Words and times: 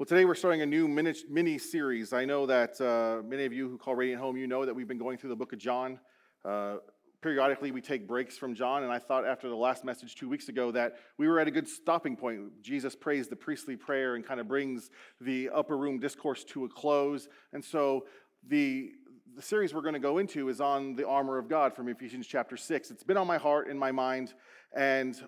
Well, 0.00 0.06
today 0.06 0.24
we're 0.24 0.34
starting 0.34 0.62
a 0.62 0.66
new 0.66 0.88
mini 0.88 1.58
series. 1.58 2.14
I 2.14 2.24
know 2.24 2.46
that 2.46 2.80
uh, 2.80 3.22
many 3.22 3.44
of 3.44 3.52
you 3.52 3.68
who 3.68 3.76
call 3.76 3.94
Radiant 3.94 4.18
Home, 4.22 4.34
you 4.34 4.46
know 4.46 4.64
that 4.64 4.74
we've 4.74 4.88
been 4.88 4.96
going 4.96 5.18
through 5.18 5.28
the 5.28 5.36
book 5.36 5.52
of 5.52 5.58
John. 5.58 6.00
Uh, 6.42 6.76
periodically, 7.20 7.70
we 7.70 7.82
take 7.82 8.08
breaks 8.08 8.38
from 8.38 8.54
John, 8.54 8.82
and 8.82 8.90
I 8.90 8.98
thought 8.98 9.26
after 9.26 9.46
the 9.50 9.56
last 9.56 9.84
message 9.84 10.14
two 10.14 10.26
weeks 10.26 10.48
ago 10.48 10.70
that 10.70 10.94
we 11.18 11.28
were 11.28 11.38
at 11.38 11.48
a 11.48 11.50
good 11.50 11.68
stopping 11.68 12.16
point. 12.16 12.62
Jesus 12.62 12.96
prays 12.96 13.28
the 13.28 13.36
priestly 13.36 13.76
prayer 13.76 14.14
and 14.14 14.24
kind 14.24 14.40
of 14.40 14.48
brings 14.48 14.88
the 15.20 15.50
upper 15.50 15.76
room 15.76 15.98
discourse 15.98 16.44
to 16.44 16.64
a 16.64 16.68
close. 16.70 17.28
And 17.52 17.62
so 17.62 18.06
the 18.48 18.92
the 19.36 19.42
series 19.42 19.74
we're 19.74 19.82
going 19.82 19.92
to 19.92 20.00
go 20.00 20.16
into 20.16 20.48
is 20.48 20.62
on 20.62 20.96
the 20.96 21.06
armor 21.06 21.36
of 21.36 21.46
God 21.46 21.76
from 21.76 21.88
Ephesians 21.88 22.26
chapter 22.26 22.56
6. 22.56 22.90
It's 22.90 23.04
been 23.04 23.18
on 23.18 23.26
my 23.26 23.36
heart 23.36 23.68
and 23.68 23.78
my 23.78 23.92
mind, 23.92 24.32
and 24.74 25.22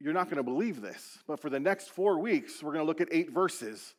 you're 0.00 0.12
not 0.12 0.26
going 0.26 0.36
to 0.36 0.42
believe 0.42 0.80
this, 0.80 1.18
but 1.26 1.40
for 1.40 1.50
the 1.50 1.60
next 1.60 1.88
four 1.88 2.18
weeks, 2.18 2.62
we're 2.62 2.72
going 2.72 2.84
to 2.84 2.86
look 2.86 3.00
at 3.00 3.08
eight 3.10 3.30
verses, 3.30 3.94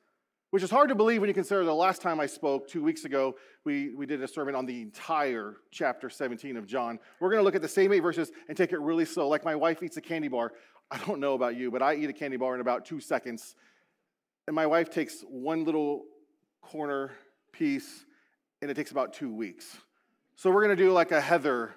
which 0.51 0.61
is 0.61 0.69
hard 0.69 0.89
to 0.89 0.96
believe 0.96 1.21
when 1.21 1.28
you 1.28 1.33
consider 1.33 1.64
the 1.64 1.74
last 1.74 2.01
time 2.01 2.19
I 2.19 2.28
spoke, 2.28 2.68
two 2.68 2.83
weeks 2.83 3.04
ago, 3.04 3.36
we, 3.65 3.93
we 3.96 4.05
did 4.05 4.21
a 4.21 4.28
sermon 4.28 4.54
on 4.55 4.65
the 4.65 4.82
entire 4.82 5.57
chapter 5.71 6.10
17 6.10 6.55
of 6.55 6.68
John. 6.68 7.00
We're 7.19 7.29
going 7.29 7.39
to 7.39 7.43
look 7.43 7.55
at 7.55 7.61
the 7.61 7.68
same 7.68 7.91
eight 7.93 8.02
verses 8.02 8.32
and 8.47 8.55
take 8.55 8.71
it 8.74 8.79
really 8.79 9.05
slow. 9.05 9.28
Like 9.28 9.43
my 9.43 9.55
wife 9.55 9.82
eats 9.82 9.97
a 9.97 10.02
candy 10.02 10.28
bar. 10.28 10.54
I 10.91 11.00
don't 11.00 11.19
know 11.19 11.33
about 11.33 11.55
you, 11.55 11.71
but 11.71 11.82
I 11.82 11.96
eat 11.96 12.10
a 12.10 12.14
candy 12.14 12.38
bar 12.38 12.55
in 12.55 12.61
about 12.61 12.86
two 12.86 13.00
seconds. 13.00 13.55
And 14.46 14.55
my 14.55 14.66
wife 14.66 14.89
takes 14.89 15.21
one 15.27 15.66
little 15.66 16.04
corner 16.61 17.11
piece, 17.52 18.05
and 18.61 18.71
it 18.71 18.75
takes 18.75 18.91
about 18.91 19.14
two 19.14 19.33
weeks. 19.33 19.77
So 20.36 20.52
we're 20.52 20.64
going 20.64 20.77
to 20.77 20.82
do 20.82 20.91
like 20.91 21.11
a 21.11 21.19
Heather 21.19 21.75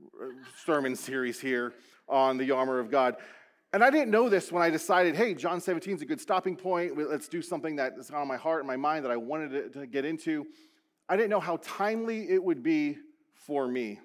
uh, 0.00 0.26
sermon 0.64 0.96
series 0.96 1.38
here 1.38 1.74
on 2.08 2.38
the 2.38 2.50
armor 2.50 2.78
of 2.78 2.90
God. 2.90 3.16
And 3.72 3.84
I 3.84 3.90
didn't 3.90 4.10
know 4.10 4.30
this 4.30 4.50
when 4.50 4.62
I 4.62 4.70
decided, 4.70 5.14
hey, 5.14 5.34
John 5.34 5.60
17 5.60 5.96
is 5.96 6.02
a 6.02 6.06
good 6.06 6.20
stopping 6.20 6.56
point. 6.56 6.96
Let's 6.96 7.28
do 7.28 7.42
something 7.42 7.76
that 7.76 7.92
is 7.98 8.10
on 8.10 8.26
my 8.26 8.38
heart 8.38 8.60
and 8.60 8.66
my 8.66 8.76
mind 8.76 9.04
that 9.04 9.10
I 9.10 9.18
wanted 9.18 9.74
to 9.74 9.86
get 9.86 10.06
into. 10.06 10.46
I 11.06 11.16
didn't 11.16 11.28
know 11.28 11.40
how 11.40 11.58
timely 11.62 12.30
it 12.30 12.42
would 12.42 12.62
be 12.62 12.96
for 13.34 13.68
me. 13.68 14.00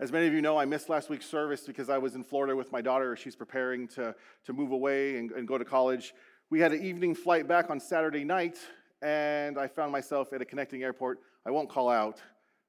As 0.00 0.10
many 0.10 0.26
of 0.26 0.32
you 0.32 0.42
know, 0.42 0.56
I 0.56 0.64
missed 0.64 0.88
last 0.88 1.10
week's 1.10 1.26
service 1.26 1.60
because 1.62 1.88
I 1.88 1.98
was 1.98 2.16
in 2.16 2.24
Florida 2.24 2.56
with 2.56 2.72
my 2.72 2.80
daughter. 2.80 3.16
She's 3.16 3.36
preparing 3.36 3.86
to, 3.88 4.14
to 4.44 4.52
move 4.52 4.72
away 4.72 5.16
and, 5.18 5.30
and 5.30 5.46
go 5.46 5.56
to 5.56 5.64
college. 5.64 6.12
We 6.50 6.58
had 6.58 6.72
an 6.72 6.82
evening 6.84 7.14
flight 7.14 7.46
back 7.46 7.70
on 7.70 7.78
Saturday 7.78 8.24
night, 8.24 8.58
and 9.00 9.58
I 9.58 9.68
found 9.68 9.92
myself 9.92 10.32
at 10.32 10.42
a 10.42 10.44
connecting 10.44 10.82
airport. 10.82 11.20
I 11.46 11.52
won't 11.52 11.68
call 11.68 11.88
out 11.88 12.20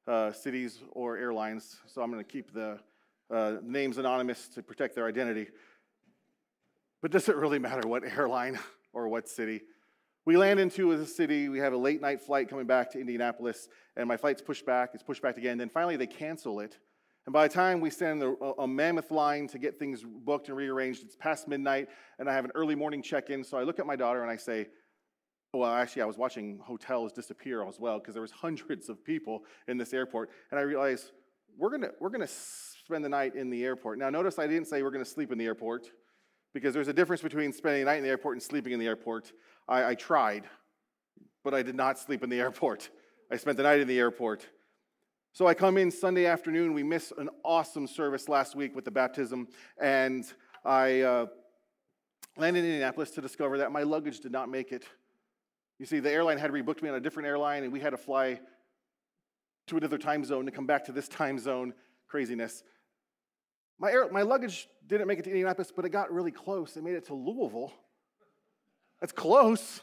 uh, 0.08 0.32
cities 0.32 0.80
or 0.92 1.18
airlines, 1.18 1.78
so 1.88 2.04
I'm 2.04 2.12
going 2.12 2.24
to 2.24 2.32
keep 2.32 2.54
the 2.54 2.80
uh, 3.32 3.58
names 3.62 3.98
anonymous 3.98 4.48
to 4.50 4.64
protect 4.64 4.96
their 4.96 5.08
identity. 5.08 5.48
But 7.02 7.12
does 7.12 7.30
it 7.30 7.36
really 7.36 7.60
matter 7.60 7.88
what 7.88 8.04
airline 8.04 8.60
or 8.94 9.08
what 9.08 9.28
city? 9.28 9.62
We 10.26 10.38
land 10.38 10.60
into 10.60 10.92
a 10.92 11.06
city, 11.06 11.50
we 11.50 11.60
have 11.60 11.74
a 11.74 11.78
late 11.78 12.02
night 12.02 12.22
flight 12.22 12.50
coming 12.50 12.68
back 12.68 12.92
to 12.92 13.00
Indianapolis, 13.00 13.70
and 13.96 14.08
my 14.08 14.18
flight's 14.18 14.42
pushed 14.42 14.66
back, 14.66 14.92
it's 14.94 15.04
pushed 15.04 15.22
back 15.22 15.38
again. 15.38 15.58
Then 15.58 15.70
finally 15.70 15.96
they 15.96 16.08
cancel 16.08 16.60
it. 16.60 16.78
And 17.26 17.34
by 17.34 17.48
the 17.48 17.54
time 17.54 17.80
we 17.80 17.90
stand 17.90 18.24
in 18.24 18.36
a, 18.58 18.68
mammoth 18.68 19.12
line 19.12 19.48
to 19.50 19.60
get 19.60 19.78
things 19.78 20.04
booked 20.04 20.48
and 20.48 20.58
rearranged, 20.58 21.04
it's 21.04 21.16
past 21.16 21.48
midnight, 21.48 21.88
and 22.18 22.30
I 22.30 22.34
have 22.34 22.46
an 22.46 22.52
early 22.56 22.76
morning 22.76 23.02
check 23.02 23.30
in. 23.30 23.44
So 23.44 23.58
I 23.58 23.64
look 23.64 23.80
at 23.80 23.86
my 23.86 23.96
daughter 23.96 24.24
and 24.24 24.32
I 24.32 24.36
say, 24.36 24.68
well, 25.54 25.72
actually, 25.72 26.04
I 26.04 26.06
was 26.06 26.18
watching 26.18 26.60
hotels 26.60 27.12
disappear 27.12 27.68
as 27.68 27.80
well 27.80 28.00
because 28.00 28.14
there 28.14 28.22
was 28.22 28.32
hundreds 28.32 28.90
of 28.90 29.04
people 29.04 29.44
in 29.68 29.78
this 29.78 29.94
airport, 29.94 30.30
and 30.52 30.60
I 30.60 30.64
realized 30.64 31.12
we're 31.58 31.72
gonna 31.72 31.90
we're 32.00 32.10
gonna 32.10 32.28
spend 32.90 33.06
the 33.06 33.10
night 33.10 33.36
in 33.36 33.52
the 33.52 33.64
airport. 33.64 34.00
Now, 34.00 34.10
notice 34.10 34.40
I 34.40 34.48
didn't 34.48 34.66
say 34.66 34.82
we're 34.82 34.90
going 34.90 35.06
to 35.06 35.10
sleep 35.10 35.32
in 35.32 35.38
the 35.38 35.46
airport 35.46 35.92
because 36.56 36.74
there's 36.74 36.88
a 36.88 36.94
difference 36.94 37.22
between 37.22 37.54
spending 37.54 37.82
the 37.82 37.86
night 37.86 37.98
in 37.98 38.04
the 38.04 38.10
airport 38.10 38.34
and 38.36 38.42
sleeping 38.42 38.74
in 38.74 38.80
the 38.80 38.88
airport. 38.88 39.32
I, 39.68 39.90
I 39.90 39.94
tried, 39.94 40.46
but 41.44 41.54
I 41.54 41.62
did 41.62 41.76
not 41.76 42.00
sleep 42.00 42.24
in 42.24 42.32
the 42.32 42.40
airport. 42.40 42.90
I 43.32 43.38
spent 43.38 43.58
the 43.58 43.64
night 43.64 43.80
in 43.80 43.88
the 43.88 44.00
airport. 44.00 44.48
So 45.34 45.46
I 45.46 45.54
come 45.54 45.78
in 45.78 45.92
Sunday 45.92 46.26
afternoon. 46.26 46.74
We 46.74 46.82
missed 46.82 47.14
an 47.20 47.30
awesome 47.46 47.86
service 47.86 48.28
last 48.28 48.56
week 48.56 48.76
with 48.76 48.86
the 48.86 48.92
baptism, 48.92 49.50
and 49.80 50.26
I 50.66 51.02
uh, 51.02 51.26
landed 52.38 52.62
in 52.62 52.72
Indianapolis 52.72 53.12
to 53.12 53.22
discover 53.22 53.60
that 53.60 53.72
my 53.72 53.84
luggage 53.84 54.20
did 54.20 54.32
not 54.32 54.50
make 54.50 54.72
it. 54.72 54.84
You 55.78 55.86
see, 55.86 56.00
the 56.00 56.10
airline 56.10 56.40
had 56.40 56.50
rebooked 56.50 56.82
me 56.82 56.90
on 56.90 56.96
a 56.96 57.00
different 57.00 57.28
airline, 57.28 57.62
and 57.62 57.72
we 57.72 57.82
had 57.82 57.92
to 57.92 57.98
fly 57.98 58.40
to 59.68 59.78
another 59.78 60.00
time 60.00 60.26
zone 60.26 60.48
to 60.48 60.52
come 60.52 60.66
back 60.66 60.86
to 60.86 60.92
this 60.92 61.08
time 61.08 61.38
zone. 61.38 61.76
Craziness. 62.08 62.64
My, 63.80 63.92
air, 63.92 64.10
my 64.12 64.24
luggage 64.24 64.68
didn't 64.88 65.08
make 65.08 65.20
it 65.20 65.24
to 65.24 65.30
Indianapolis, 65.30 65.72
but 65.74 65.86
it 65.86 65.90
got 65.90 66.12
really 66.12 66.32
close. 66.32 66.76
It 66.76 66.84
made 66.84 66.96
it 66.96 67.06
to 67.06 67.14
Louisville. 67.14 67.74
That's 69.00 69.14
close. 69.14 69.82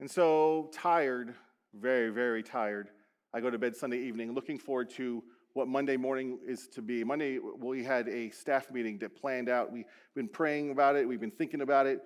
And 0.00 0.10
so 0.10 0.70
tired, 0.72 1.34
very, 1.74 2.10
very 2.10 2.42
tired. 2.42 2.88
I 3.32 3.40
go 3.40 3.50
to 3.50 3.58
bed 3.58 3.76
Sunday 3.76 3.98
evening 3.98 4.34
looking 4.34 4.58
forward 4.58 4.90
to 4.90 5.22
what 5.52 5.68
Monday 5.68 5.96
morning 5.96 6.38
is 6.46 6.68
to 6.68 6.82
be. 6.82 7.04
Monday, 7.04 7.38
we 7.38 7.84
had 7.84 8.08
a 8.08 8.30
staff 8.30 8.70
meeting 8.70 8.98
that 8.98 9.14
planned 9.14 9.48
out. 9.48 9.70
We've 9.70 9.84
been 10.14 10.28
praying 10.28 10.70
about 10.70 10.96
it, 10.96 11.06
we've 11.06 11.20
been 11.20 11.30
thinking 11.30 11.60
about 11.60 11.86
it, 11.86 12.00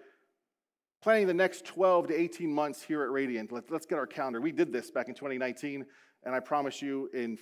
planning 1.03 1.27
the 1.27 1.35
next 1.35 1.65
12 1.67 2.09
to 2.09 2.21
18 2.21 2.53
months 2.53 2.83
here 2.83 3.03
at 3.03 3.11
Radiant. 3.11 3.53
Let's, 3.53 3.71
let's 3.71 3.87
get 3.87 3.99
our 3.99 4.07
calendar. 4.07 4.41
We 4.41 4.53
did 4.53 4.73
this 4.73 4.91
back 4.91 5.09
in 5.09 5.15
2019, 5.15 5.87
and 6.25 6.35
I 6.35 6.41
promise 6.41 6.81
you, 6.81 7.11
in 7.12 7.39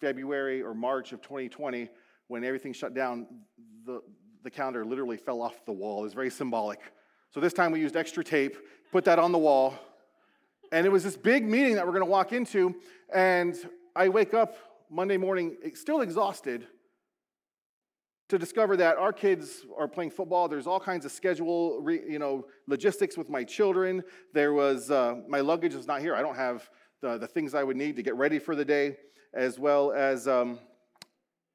February 0.00 0.62
or 0.62 0.74
March 0.74 1.12
of 1.12 1.22
2020, 1.22 1.88
when 2.28 2.44
everything 2.44 2.72
shut 2.72 2.94
down, 2.94 3.26
the, 3.84 4.00
the 4.42 4.50
calendar 4.50 4.84
literally 4.84 5.16
fell 5.16 5.40
off 5.40 5.64
the 5.64 5.72
wall. 5.72 6.00
It 6.00 6.04
was 6.04 6.14
very 6.14 6.30
symbolic. 6.30 6.80
So 7.30 7.40
this 7.40 7.52
time 7.52 7.72
we 7.72 7.80
used 7.80 7.96
extra 7.96 8.24
tape, 8.24 8.56
put 8.92 9.04
that 9.04 9.18
on 9.18 9.32
the 9.32 9.38
wall, 9.38 9.74
and 10.72 10.86
it 10.86 10.90
was 10.90 11.04
this 11.04 11.16
big 11.16 11.44
meeting 11.44 11.74
that 11.76 11.86
we're 11.86 11.92
going 11.92 12.04
to 12.04 12.10
walk 12.10 12.32
into. 12.32 12.74
And 13.14 13.56
I 13.94 14.08
wake 14.08 14.34
up 14.34 14.56
Monday 14.90 15.16
morning, 15.16 15.56
still 15.74 16.00
exhausted, 16.00 16.66
to 18.28 18.38
discover 18.38 18.76
that 18.76 18.96
our 18.96 19.12
kids 19.12 19.64
are 19.78 19.86
playing 19.86 20.10
football. 20.10 20.48
There's 20.48 20.66
all 20.66 20.80
kinds 20.80 21.04
of 21.04 21.12
schedule, 21.12 21.84
you 21.88 22.18
know, 22.18 22.46
logistics 22.66 23.16
with 23.16 23.28
my 23.28 23.44
children. 23.44 24.02
There 24.32 24.52
was 24.52 24.90
uh, 24.90 25.16
my 25.28 25.40
luggage 25.40 25.74
is 25.74 25.86
not 25.86 26.00
here. 26.00 26.14
I 26.14 26.22
don't 26.22 26.34
have 26.36 26.68
the, 27.06 27.18
the 27.18 27.26
things 27.26 27.54
I 27.54 27.62
would 27.62 27.76
need 27.76 27.96
to 27.96 28.02
get 28.02 28.16
ready 28.16 28.38
for 28.38 28.56
the 28.56 28.64
day 28.64 28.96
as 29.32 29.58
well 29.58 29.92
as, 29.92 30.26
um, 30.26 30.58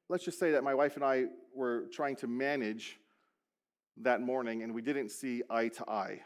let's 0.08 0.24
just 0.24 0.38
say 0.38 0.52
that 0.52 0.64
my 0.64 0.74
wife 0.74 0.96
and 0.96 1.04
I 1.04 1.26
were 1.54 1.88
trying 1.92 2.16
to 2.16 2.26
manage 2.26 2.98
that 3.98 4.22
morning 4.22 4.62
and 4.62 4.72
we 4.74 4.80
didn't 4.80 5.10
see 5.10 5.42
eye 5.50 5.68
to 5.68 5.90
eye, 5.90 6.20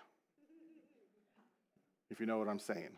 if 2.10 2.20
you 2.20 2.26
know 2.26 2.38
what 2.38 2.48
I'm 2.48 2.60
saying. 2.60 2.90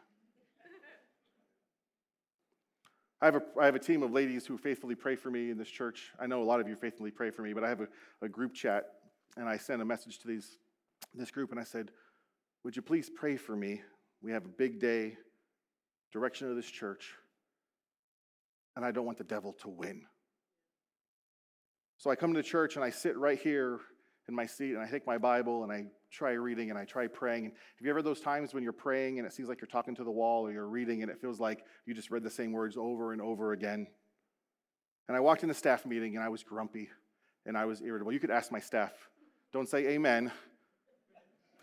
I 3.20 3.24
have, 3.24 3.34
a, 3.34 3.42
I 3.60 3.64
have 3.64 3.74
a 3.74 3.80
team 3.80 4.02
of 4.02 4.12
ladies 4.12 4.46
who 4.46 4.56
faithfully 4.56 4.94
pray 4.94 5.16
for 5.16 5.30
me 5.30 5.50
in 5.50 5.58
this 5.58 5.68
church. 5.68 6.12
I 6.20 6.26
know 6.26 6.40
a 6.40 6.44
lot 6.44 6.60
of 6.60 6.68
you 6.68 6.76
faithfully 6.76 7.10
pray 7.10 7.30
for 7.30 7.42
me, 7.42 7.52
but 7.52 7.64
I 7.64 7.68
have 7.68 7.80
a, 7.80 7.88
a 8.22 8.28
group 8.28 8.54
chat, 8.54 8.84
and 9.36 9.48
I 9.48 9.56
sent 9.56 9.82
a 9.82 9.84
message 9.84 10.20
to 10.20 10.28
these, 10.28 10.58
this 11.14 11.32
group, 11.32 11.50
and 11.50 11.58
I 11.58 11.64
said, 11.64 11.90
Would 12.62 12.76
you 12.76 12.82
please 12.82 13.10
pray 13.10 13.36
for 13.36 13.56
me? 13.56 13.80
We 14.22 14.30
have 14.30 14.44
a 14.44 14.48
big 14.48 14.78
day, 14.78 15.16
direction 16.12 16.50
of 16.50 16.56
this 16.56 16.70
church 16.70 17.14
and 18.78 18.84
I 18.84 18.92
don't 18.92 19.06
want 19.06 19.18
the 19.18 19.24
devil 19.24 19.52
to 19.54 19.68
win. 19.68 20.02
So 21.96 22.10
I 22.10 22.14
come 22.14 22.32
to 22.34 22.42
church 22.44 22.76
and 22.76 22.84
I 22.84 22.90
sit 22.90 23.16
right 23.16 23.36
here 23.36 23.80
in 24.28 24.34
my 24.34 24.46
seat 24.46 24.74
and 24.74 24.80
I 24.80 24.88
take 24.88 25.04
my 25.04 25.18
Bible 25.18 25.64
and 25.64 25.72
I 25.72 25.86
try 26.12 26.30
reading 26.32 26.70
and 26.70 26.78
I 26.78 26.84
try 26.84 27.08
praying. 27.08 27.46
And 27.46 27.52
have 27.52 27.84
you 27.84 27.90
ever 27.90 28.02
those 28.02 28.20
times 28.20 28.54
when 28.54 28.62
you're 28.62 28.72
praying 28.72 29.18
and 29.18 29.26
it 29.26 29.32
seems 29.32 29.48
like 29.48 29.60
you're 29.60 29.66
talking 29.66 29.96
to 29.96 30.04
the 30.04 30.12
wall 30.12 30.46
or 30.46 30.52
you're 30.52 30.68
reading 30.68 31.02
and 31.02 31.10
it 31.10 31.20
feels 31.20 31.40
like 31.40 31.64
you 31.86 31.94
just 31.94 32.12
read 32.12 32.22
the 32.22 32.30
same 32.30 32.52
words 32.52 32.76
over 32.76 33.12
and 33.12 33.20
over 33.20 33.50
again? 33.50 33.88
And 35.08 35.16
I 35.16 35.20
walked 35.20 35.42
in 35.42 35.48
the 35.48 35.54
staff 35.56 35.84
meeting 35.84 36.14
and 36.14 36.24
I 36.24 36.28
was 36.28 36.44
grumpy 36.44 36.88
and 37.46 37.58
I 37.58 37.64
was 37.64 37.82
irritable. 37.82 38.12
You 38.12 38.20
could 38.20 38.30
ask 38.30 38.52
my 38.52 38.60
staff. 38.60 38.92
Don't 39.52 39.68
say 39.68 39.88
amen. 39.88 40.30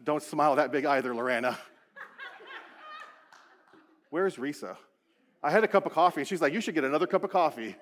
Don't 0.03 0.21
smile 0.21 0.57
that 0.57 0.74
big 0.74 0.83
either, 0.83 1.15
Lorena. 1.15 1.57
Where's 4.15 4.38
Risa? 4.38 4.77
I 5.44 5.51
had 5.51 5.65
a 5.65 5.67
cup 5.67 5.85
of 5.85 5.91
coffee, 5.91 6.21
and 6.21 6.27
she's 6.27 6.41
like, 6.41 6.53
You 6.53 6.62
should 6.62 6.73
get 6.73 6.85
another 6.85 7.06
cup 7.06 7.25
of 7.25 7.31
coffee. 7.31 7.75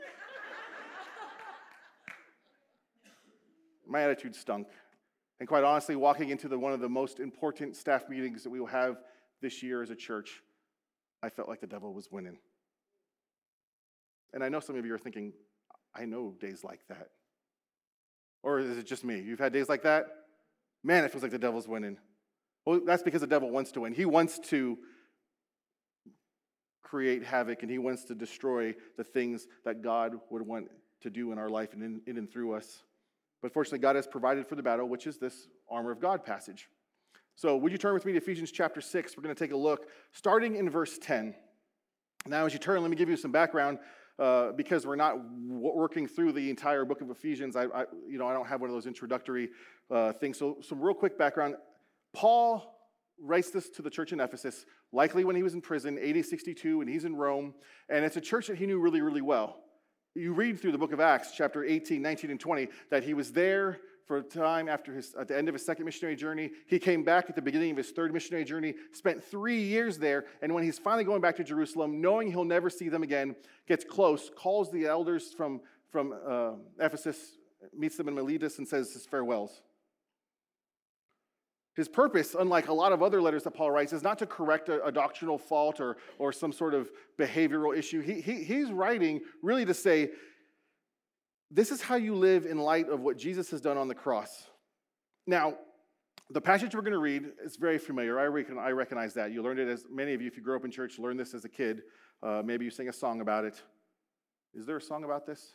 My 3.88 4.01
attitude 4.01 4.35
stunk. 4.35 4.65
And 5.39 5.47
quite 5.47 5.63
honestly, 5.63 5.95
walking 5.95 6.31
into 6.31 6.47
the, 6.47 6.57
one 6.57 6.74
of 6.74 6.80
the 6.80 6.89
most 6.89 7.19
important 7.19 7.75
staff 7.75 8.09
meetings 8.09 8.41
that 8.41 8.50
we 8.50 8.59
will 8.59 8.65
have 8.65 8.97
this 9.44 9.62
year 9.62 9.83
as 9.83 9.91
a 9.91 9.95
church, 9.95 10.41
I 11.21 11.30
felt 11.30 11.47
like 11.47 11.62
the 11.62 11.68
devil 11.68 11.94
was 11.94 12.09
winning. 12.12 12.39
And 14.33 14.44
I 14.44 14.50
know 14.50 14.59
some 14.59 14.75
of 14.75 14.88
you 14.88 14.95
are 14.95 14.97
thinking, 14.97 15.33
I 15.95 16.06
know 16.06 16.33
days 16.41 16.63
like 16.63 16.79
that. 16.89 17.09
Or 18.41 18.57
is 18.57 18.75
it 18.75 18.88
just 18.88 19.03
me? 19.03 19.19
You've 19.19 19.38
had 19.38 19.53
days 19.53 19.69
like 19.69 19.83
that? 19.83 20.07
Man, 20.83 21.03
it 21.03 21.12
feels 21.12 21.21
like 21.21 21.31
the 21.31 21.38
devil's 21.38 21.68
winning. 21.68 22.00
Well, 22.65 22.81
that's 22.83 23.03
because 23.03 23.21
the 23.21 23.27
devil 23.27 23.51
wants 23.51 23.71
to 23.74 23.81
win. 23.81 23.94
He 23.94 24.06
wants 24.06 24.39
to 24.50 24.79
create 26.94 27.24
havoc 27.24 27.63
and 27.63 27.72
he 27.72 27.80
wants 27.80 28.04
to 28.04 28.13
destroy 28.13 28.72
the 28.98 29.04
things 29.04 29.48
that 29.66 29.81
God 29.81 30.13
would 30.30 30.44
want 30.44 30.69
to 31.01 31.10
do 31.10 31.31
in 31.31 31.40
our 31.40 31.50
life 31.50 31.74
and 31.74 31.81
in, 31.81 32.00
in 32.06 32.19
and 32.19 32.31
through 32.31 32.54
us. 32.54 32.84
But 33.42 33.51
fortunately, 33.51 33.80
God 33.80 33.95
has 33.95 34.06
provided 34.06 34.45
for 34.45 34.54
the 34.54 34.62
battle, 34.62 34.88
which 34.88 35.07
is 35.07 35.18
this 35.18 35.48
armor 35.68 35.90
of 35.90 36.00
God 36.00 36.24
passage. 36.24 36.69
So, 37.36 37.57
would 37.57 37.72
you 37.72 37.80
turn 37.80 37.95
with 37.95 38.06
me 38.06 38.12
to 38.12 38.19
Ephesians 38.19 38.51
chapter 38.51 38.80
6? 38.80 39.18
We're 39.18 39.24
going 39.24 39.34
to 39.34 39.44
take 39.44 39.54
a 39.54 39.57
look, 39.57 39.88
starting 40.12 40.56
in 40.56 40.69
verse 40.69 41.00
10. 41.00 41.34
Now, 42.28 42.45
as 42.45 42.54
you 42.54 42.60
turn, 42.60 42.80
let 42.84 42.92
me 42.92 42.96
give 42.96 43.10
you 43.10 43.18
some 43.18 43.31
background. 43.31 43.80
Uh, 44.19 44.51
because 44.51 44.86
we're 44.86 44.96
not 44.96 45.18
working 45.48 46.06
through 46.06 46.31
the 46.34 46.48
entire 46.51 46.86
book 46.86 47.01
of 47.01 47.10
Ephesians, 47.10 47.56
I, 47.56 47.63
I, 47.63 47.86
you 48.07 48.19
know, 48.19 48.28
I 48.28 48.34
don't 48.34 48.46
have 48.46 48.62
one 48.62 48.69
of 48.69 48.75
those 48.75 48.86
introductory 48.86 49.50
uh, 49.89 50.13
things. 50.13 50.38
So, 50.38 50.57
some 50.62 50.80
real 50.80 50.94
quick 50.94 51.18
background. 51.18 51.56
Paul 52.13 52.73
writes 53.21 53.50
this 53.51 53.69
to 53.69 53.81
the 53.81 53.89
church 53.89 54.12
in 54.12 54.19
Ephesus, 54.19 54.65
likely 54.92 55.24
when 55.24 55.36
he 55.36 55.44
was 55.44 55.54
in 55.54 55.62
prison, 55.62 55.98
AD 55.98 56.25
62, 56.25 56.81
and 56.81 56.89
he's 56.89 57.06
in 57.06 57.15
Rome. 57.15 57.54
And 57.89 58.04
it's 58.06 58.18
a 58.18 58.21
church 58.21 58.48
that 58.48 58.57
he 58.57 58.65
knew 58.65 58.80
really, 58.80 59.01
really 59.01 59.21
well. 59.21 59.57
You 60.15 60.33
read 60.33 60.60
through 60.60 60.74
the 60.74 60.77
book 60.77 60.92
of 60.92 61.00
Acts, 61.00 61.31
chapter 61.36 61.63
18, 61.63 62.01
19, 62.01 62.31
and 62.31 62.39
20, 62.39 62.68
that 62.92 63.04
he 63.04 63.13
was 63.13 63.31
there 63.31 63.80
for 64.06 64.18
a 64.18 64.21
time 64.21 64.68
after 64.68 64.94
his, 64.94 65.15
at 65.19 65.27
the 65.27 65.38
end 65.38 65.48
of 65.48 65.54
his 65.54 65.65
second 65.65 65.86
missionary 65.86 66.15
journey. 66.15 66.51
He 66.68 66.77
came 66.77 67.04
back 67.04 67.30
at 67.30 67.36
the 67.36 67.42
beginning 67.42 67.71
of 67.71 67.77
his 67.77 67.92
third 67.92 68.13
missionary 68.13 68.44
journey, 68.44 68.75
spent 68.92 69.24
three 69.24 69.62
years 69.62 69.98
there, 69.98 70.25
and 70.42 70.54
when 70.54 70.63
he's 70.63 70.77
finally 70.77 71.04
going 71.04 71.21
back 71.21 71.36
to 71.38 71.44
Jerusalem, 71.44 72.01
knowing 72.01 72.30
he'll 72.30 72.45
never 72.45 72.69
see 72.69 72.89
them 72.89 73.01
again, 73.01 73.36
gets 73.68 73.83
close, 73.83 74.30
calls 74.36 74.71
the 74.71 74.86
elders 74.86 75.33
from, 75.33 75.62
from 75.89 76.13
uh, 76.27 76.51
Ephesus, 76.80 77.38
meets 77.75 77.98
them 77.98 78.07
in 78.07 78.15
Miletus, 78.15 78.57
and 78.57 78.68
says 78.68 78.94
his 78.94 79.06
farewells. 79.06 79.62
His 81.75 81.88
purpose, 81.88 82.36
unlike 82.38 82.68
a 82.68 82.74
lot 82.74 82.92
of 82.92 83.02
other 83.02 83.22
letters 83.22 83.44
that 83.44 83.52
Paul 83.52 83.72
writes, 83.72 83.94
is 83.94 84.04
not 84.04 84.20
to 84.20 84.28
correct 84.28 84.70
a, 84.70 84.84
a 84.86 84.92
doctrinal 84.92 85.40
fault 85.40 85.80
or, 85.80 85.98
or 86.20 86.31
some 86.31 86.52
sort 86.52 86.74
of 86.75 86.92
behavioral 87.18 87.75
issue. 87.75 88.02
He, 88.02 88.22
he, 88.22 88.44
he's 88.44 88.72
writing 88.72 89.22
really 89.42 89.66
to 89.66 89.74
say, 89.74 90.12
this 91.50 91.72
is 91.72 91.81
how 91.81 91.96
you 91.96 92.16
live 92.16 92.46
in 92.46 92.58
light 92.58 92.90
of 92.90 93.02
what 93.02 93.18
Jesus 93.18 93.50
has 93.52 93.62
done 93.62 93.78
on 93.78 93.88
the 93.88 93.96
cross. 93.96 94.48
Now, 95.25 95.56
the 96.30 96.42
passage 96.42 96.74
we're 96.74 96.81
going 96.81 96.94
to 96.94 97.00
read 97.00 97.25
is 97.44 97.58
very 97.58 97.78
familiar. 97.78 98.20
I, 98.20 98.24
I 98.60 98.72
recognize 98.72 99.14
that. 99.16 99.31
You 99.31 99.42
learned 99.42 99.60
it 99.60 99.68
as 99.68 99.86
many 99.92 100.14
of 100.14 100.22
you, 100.22 100.28
if 100.28 100.38
you 100.38 100.44
grew 100.44 100.56
up 100.56 100.66
in 100.66 100.72
church, 100.72 101.00
learned 101.00 101.20
this 101.20 101.34
as 101.34 101.46
a 101.46 101.50
kid. 101.50 101.81
Uh, 102.22 102.42
maybe 102.44 102.66
you 102.66 102.72
sing 102.72 102.90
a 102.90 102.94
song 102.94 103.22
about 103.22 103.46
it. 103.46 103.62
Is 104.54 104.66
there 104.66 104.78
a 104.78 104.81
song 104.81 105.04
about 105.04 105.25
this? 105.25 105.54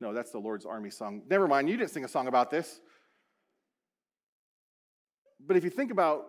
No, 0.00 0.12
that's 0.12 0.30
the 0.30 0.38
Lord's 0.38 0.66
Army 0.66 0.90
song. 0.90 1.22
Never 1.28 1.48
mind, 1.48 1.68
you 1.68 1.76
didn't 1.76 1.90
sing 1.90 2.04
a 2.04 2.08
song 2.08 2.26
about 2.26 2.50
this. 2.50 2.80
But 5.46 5.56
if 5.56 5.64
you 5.64 5.70
think 5.70 5.90
about 5.90 6.26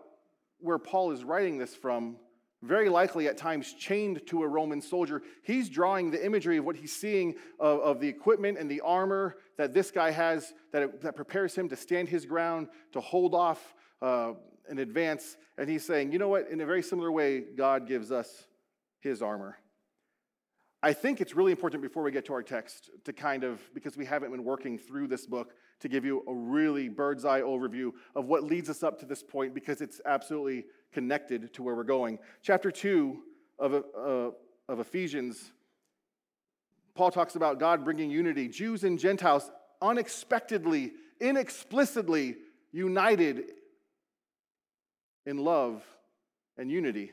where 0.60 0.78
Paul 0.78 1.12
is 1.12 1.24
writing 1.24 1.58
this 1.58 1.76
from, 1.76 2.18
very 2.62 2.88
likely 2.88 3.28
at 3.28 3.38
times 3.38 3.74
chained 3.74 4.26
to 4.28 4.44
a 4.44 4.48
Roman 4.48 4.82
soldier, 4.82 5.22
he's 5.44 5.70
drawing 5.70 6.12
the 6.12 6.26
imagery 6.26 6.58
of 6.58 6.66
what 6.66 6.78
he's 6.78 6.96
seeing 6.96 7.36
of, 7.60 7.80
of 7.82 8.00
the 8.00 8.08
equipment 8.08 8.58
and 8.58 8.72
the 8.72 8.82
armor 8.82 9.36
that 9.58 9.74
this 9.74 9.92
guy 9.92 10.12
has 10.12 10.54
that, 10.72 11.02
that 11.02 11.16
prepares 11.16 11.54
him 11.56 11.68
to 11.70 11.76
stand 11.76 12.08
his 12.08 12.26
ground, 12.26 12.70
to 12.94 13.02
hold 13.02 13.36
off 13.36 13.74
uh, 14.02 14.34
in 14.70 14.80
advance. 14.80 15.36
And 15.58 15.70
he's 15.70 15.86
saying, 15.86 16.14
you 16.14 16.20
know 16.20 16.30
what? 16.30 16.48
In 16.50 16.62
a 16.62 16.66
very 16.66 16.82
similar 16.82 17.12
way, 17.12 17.42
God 17.42 17.88
gives 17.88 18.12
us 18.12 18.48
his 19.02 19.22
armor. 19.22 19.58
I 20.82 20.94
think 20.94 21.22
it's 21.22 21.36
really 21.36 21.52
important 21.52 21.82
before 21.82 22.04
we 22.04 22.12
get 22.12 22.26
to 22.26 22.34
our 22.34 22.44
text 22.44 22.90
to 23.06 23.14
kind 23.14 23.44
of, 23.44 23.62
because 23.74 23.96
we 23.96 24.06
haven't 24.06 24.32
been 24.32 24.44
working 24.44 24.78
through 24.78 25.08
this 25.08 25.26
book, 25.26 25.54
to 25.84 25.90
give 25.90 26.06
you 26.06 26.24
a 26.28 26.34
really 26.34 26.88
bird's 26.88 27.26
eye 27.26 27.42
overview 27.42 27.92
of 28.16 28.26
what 28.26 28.44
leads 28.44 28.70
us 28.70 28.84
up 28.84 28.98
to 29.00 29.06
this 29.06 29.22
point 29.22 29.54
because 29.54 29.82
it's 29.82 30.00
absolutely 30.06 30.64
connected 30.94 31.54
to 31.54 31.62
where 31.62 31.76
we're 31.76 31.84
going. 31.84 32.18
Chapter 32.42 32.72
2 32.72 33.20
of, 33.60 33.74
uh, 33.74 34.32
of 34.70 34.80
Ephesians, 34.80 35.52
Paul 36.96 37.12
talks 37.12 37.36
about 37.36 37.60
God 37.60 37.84
bringing 37.84 38.10
unity, 38.10 38.48
Jews 38.48 38.86
and 38.86 38.98
Gentiles 38.98 39.52
unexpectedly, 39.82 40.94
inexplicitly 41.20 42.36
united 42.72 43.44
in 45.26 45.38
love 45.38 45.84
and 46.58 46.72
unity. 46.72 47.12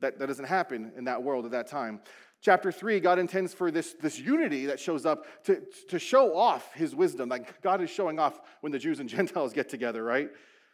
That, 0.00 0.18
that 0.18 0.26
doesn't 0.26 0.44
happen 0.44 0.92
in 0.98 1.04
that 1.04 1.22
world 1.22 1.46
at 1.46 1.52
that 1.52 1.66
time. 1.66 2.00
Chapter 2.44 2.70
3, 2.70 3.00
God 3.00 3.18
intends 3.18 3.54
for 3.54 3.70
this, 3.70 3.94
this 3.94 4.18
unity 4.18 4.66
that 4.66 4.78
shows 4.78 5.06
up 5.06 5.24
to, 5.44 5.62
to 5.88 5.98
show 5.98 6.36
off 6.36 6.74
his 6.74 6.94
wisdom. 6.94 7.30
Like 7.30 7.62
God 7.62 7.80
is 7.80 7.88
showing 7.88 8.18
off 8.18 8.38
when 8.60 8.70
the 8.70 8.78
Jews 8.78 9.00
and 9.00 9.08
Gentiles 9.16 9.54
get 9.54 9.70
together, 9.70 10.04
right? 10.04 10.28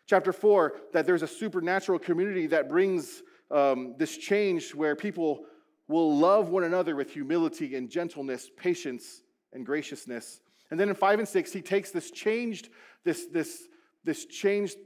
Chapter 0.09 0.33
4, 0.33 0.75
that 0.93 1.07
there's 1.07 1.23
a 1.23 1.29
supernatural 1.29 2.01
community 2.01 2.49
that 2.49 2.69
brings 2.69 3.23
um, 3.53 3.95
this 3.99 4.17
change 4.17 4.75
where 4.75 4.97
people 4.97 5.45
will 5.87 6.17
love 6.17 6.49
one 6.49 6.65
another 6.65 6.97
with 6.97 7.13
humility 7.13 7.77
and 7.77 7.89
gentleness, 7.89 8.51
patience, 8.57 9.23
and 9.53 9.65
graciousness. 9.65 10.41
And 10.73 10.81
then 10.81 10.89
in 10.89 10.97
5 10.97 11.21
and 11.21 11.29
6, 11.29 11.53
he 11.53 11.63
takes 11.63 11.93
this 11.93 12.11
changed, 12.11 12.69
this, 13.05 13.27
this, 13.27 13.69
this 14.03 14.25
changed, 14.25 14.77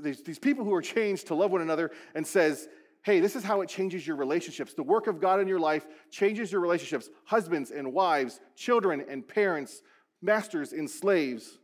these, 0.00 0.22
these 0.22 0.38
people 0.38 0.64
who 0.64 0.72
are 0.72 0.82
changed 0.82 1.26
to 1.26 1.34
love 1.34 1.50
one 1.50 1.60
another 1.60 1.90
and 2.14 2.26
says, 2.26 2.66
hey, 3.08 3.20
this 3.20 3.34
is 3.34 3.42
how 3.42 3.62
it 3.62 3.70
changes 3.70 4.06
your 4.06 4.16
relationships. 4.16 4.74
The 4.74 4.82
work 4.82 5.06
of 5.06 5.18
God 5.18 5.40
in 5.40 5.48
your 5.48 5.58
life 5.58 5.86
changes 6.10 6.52
your 6.52 6.60
relationships 6.60 7.08
husbands 7.24 7.70
and 7.70 7.94
wives, 7.94 8.38
children 8.54 9.02
and 9.08 9.26
parents, 9.26 9.80
masters 10.20 10.74
and 10.74 10.90
slaves. 10.90 11.58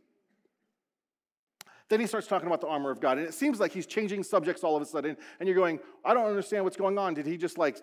Then 1.87 1.99
he 1.99 2.07
starts 2.07 2.25
talking 2.25 2.47
about 2.47 2.61
the 2.61 2.67
armor 2.67 2.89
of 2.89 2.99
God, 2.99 3.19
and 3.19 3.27
it 3.27 3.33
seems 3.35 3.59
like 3.59 3.71
he's 3.71 3.85
changing 3.85 4.23
subjects 4.23 4.63
all 4.63 4.75
of 4.75 4.81
a 4.81 4.87
sudden, 4.87 5.15
and 5.39 5.47
you're 5.47 5.55
going, 5.55 5.79
I 6.03 6.15
don't 6.15 6.25
understand 6.25 6.63
what's 6.63 6.77
going 6.77 6.97
on. 6.97 7.13
Did 7.13 7.27
he 7.27 7.37
just 7.37 7.59
like, 7.59 7.77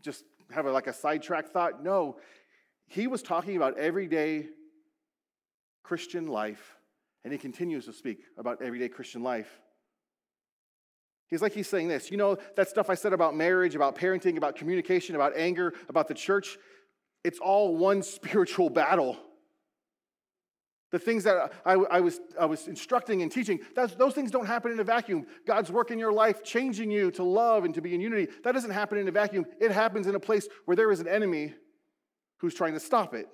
just 0.00 0.24
have 0.50 0.66
a, 0.66 0.72
like 0.72 0.88
a 0.88 0.92
sidetrack 0.92 1.50
thought? 1.50 1.84
No, 1.84 2.16
he 2.88 3.06
was 3.06 3.22
talking 3.22 3.56
about 3.56 3.78
everyday 3.78 4.48
Christian 5.84 6.26
life, 6.26 6.78
and 7.22 7.32
he 7.32 7.38
continues 7.38 7.84
to 7.84 7.92
speak 7.92 8.24
about 8.36 8.60
everyday 8.60 8.88
Christian 8.88 9.22
life. 9.22 9.60
He's 11.32 11.40
like 11.40 11.54
he's 11.54 11.66
saying 11.66 11.88
this. 11.88 12.10
You 12.10 12.18
know, 12.18 12.36
that 12.56 12.68
stuff 12.68 12.90
I 12.90 12.94
said 12.94 13.14
about 13.14 13.34
marriage, 13.34 13.74
about 13.74 13.96
parenting, 13.96 14.36
about 14.36 14.54
communication, 14.54 15.14
about 15.14 15.34
anger, 15.34 15.72
about 15.88 16.06
the 16.06 16.12
church, 16.12 16.58
it's 17.24 17.38
all 17.38 17.74
one 17.74 18.02
spiritual 18.02 18.68
battle. 18.68 19.16
The 20.90 20.98
things 20.98 21.24
that 21.24 21.50
I, 21.64 21.72
I, 21.72 22.00
was, 22.00 22.20
I 22.38 22.44
was 22.44 22.68
instructing 22.68 23.22
and 23.22 23.32
teaching, 23.32 23.60
those 23.74 24.12
things 24.12 24.30
don't 24.30 24.44
happen 24.44 24.72
in 24.72 24.80
a 24.80 24.84
vacuum. 24.84 25.26
God's 25.46 25.72
work 25.72 25.90
in 25.90 25.98
your 25.98 26.12
life, 26.12 26.44
changing 26.44 26.90
you 26.90 27.10
to 27.12 27.24
love 27.24 27.64
and 27.64 27.72
to 27.76 27.80
be 27.80 27.94
in 27.94 28.02
unity, 28.02 28.30
that 28.44 28.52
doesn't 28.52 28.72
happen 28.72 28.98
in 28.98 29.08
a 29.08 29.10
vacuum. 29.10 29.46
It 29.58 29.70
happens 29.70 30.06
in 30.06 30.14
a 30.14 30.20
place 30.20 30.46
where 30.66 30.76
there 30.76 30.92
is 30.92 31.00
an 31.00 31.08
enemy 31.08 31.54
who's 32.40 32.52
trying 32.52 32.74
to 32.74 32.80
stop 32.80 33.14
it. 33.14 33.26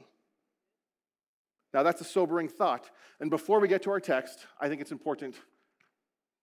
Now, 1.75 1.83
that's 1.83 2.01
a 2.01 2.05
sobering 2.05 2.47
thought. 2.47 2.89
And 3.19 3.29
before 3.29 3.59
we 3.59 3.67
get 3.67 3.83
to 3.83 3.91
our 3.91 3.99
text, 3.99 4.47
I 4.61 4.69
think 4.69 4.81
it's 4.81 4.93
important 4.93 5.35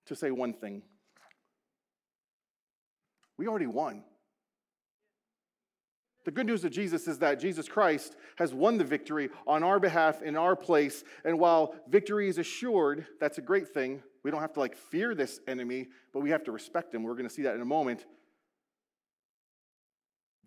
to 0.07 0.17
say 0.17 0.31
one 0.31 0.51
thing. 0.51 0.81
We 3.37 3.47
already 3.47 3.67
won. 3.67 4.03
The 6.25 6.31
good 6.31 6.47
news 6.47 6.65
of 6.65 6.71
Jesus 6.71 7.07
is 7.07 7.19
that 7.19 7.39
Jesus 7.39 7.69
Christ 7.69 8.15
has 8.37 8.51
won 8.53 8.79
the 8.79 8.83
victory 8.83 9.29
on 9.45 9.63
our 9.63 9.79
behalf 9.79 10.23
in 10.23 10.35
our 10.35 10.55
place. 10.55 11.03
And 11.23 11.39
while 11.39 11.75
victory 11.87 12.27
is 12.27 12.39
assured, 12.39 13.05
that's 13.19 13.37
a 13.37 13.41
great 13.41 13.69
thing. 13.69 14.01
We 14.23 14.31
don't 14.31 14.41
have 14.41 14.53
to 14.53 14.59
like 14.59 14.75
fear 14.75 15.13
this 15.13 15.39
enemy, 15.47 15.89
but 16.13 16.21
we 16.21 16.31
have 16.31 16.43
to 16.45 16.51
respect 16.51 16.93
him. 16.95 17.03
We're 17.03 17.13
going 17.13 17.27
to 17.27 17.33
see 17.33 17.43
that 17.43 17.53
in 17.53 17.61
a 17.61 17.65
moment. 17.65 18.05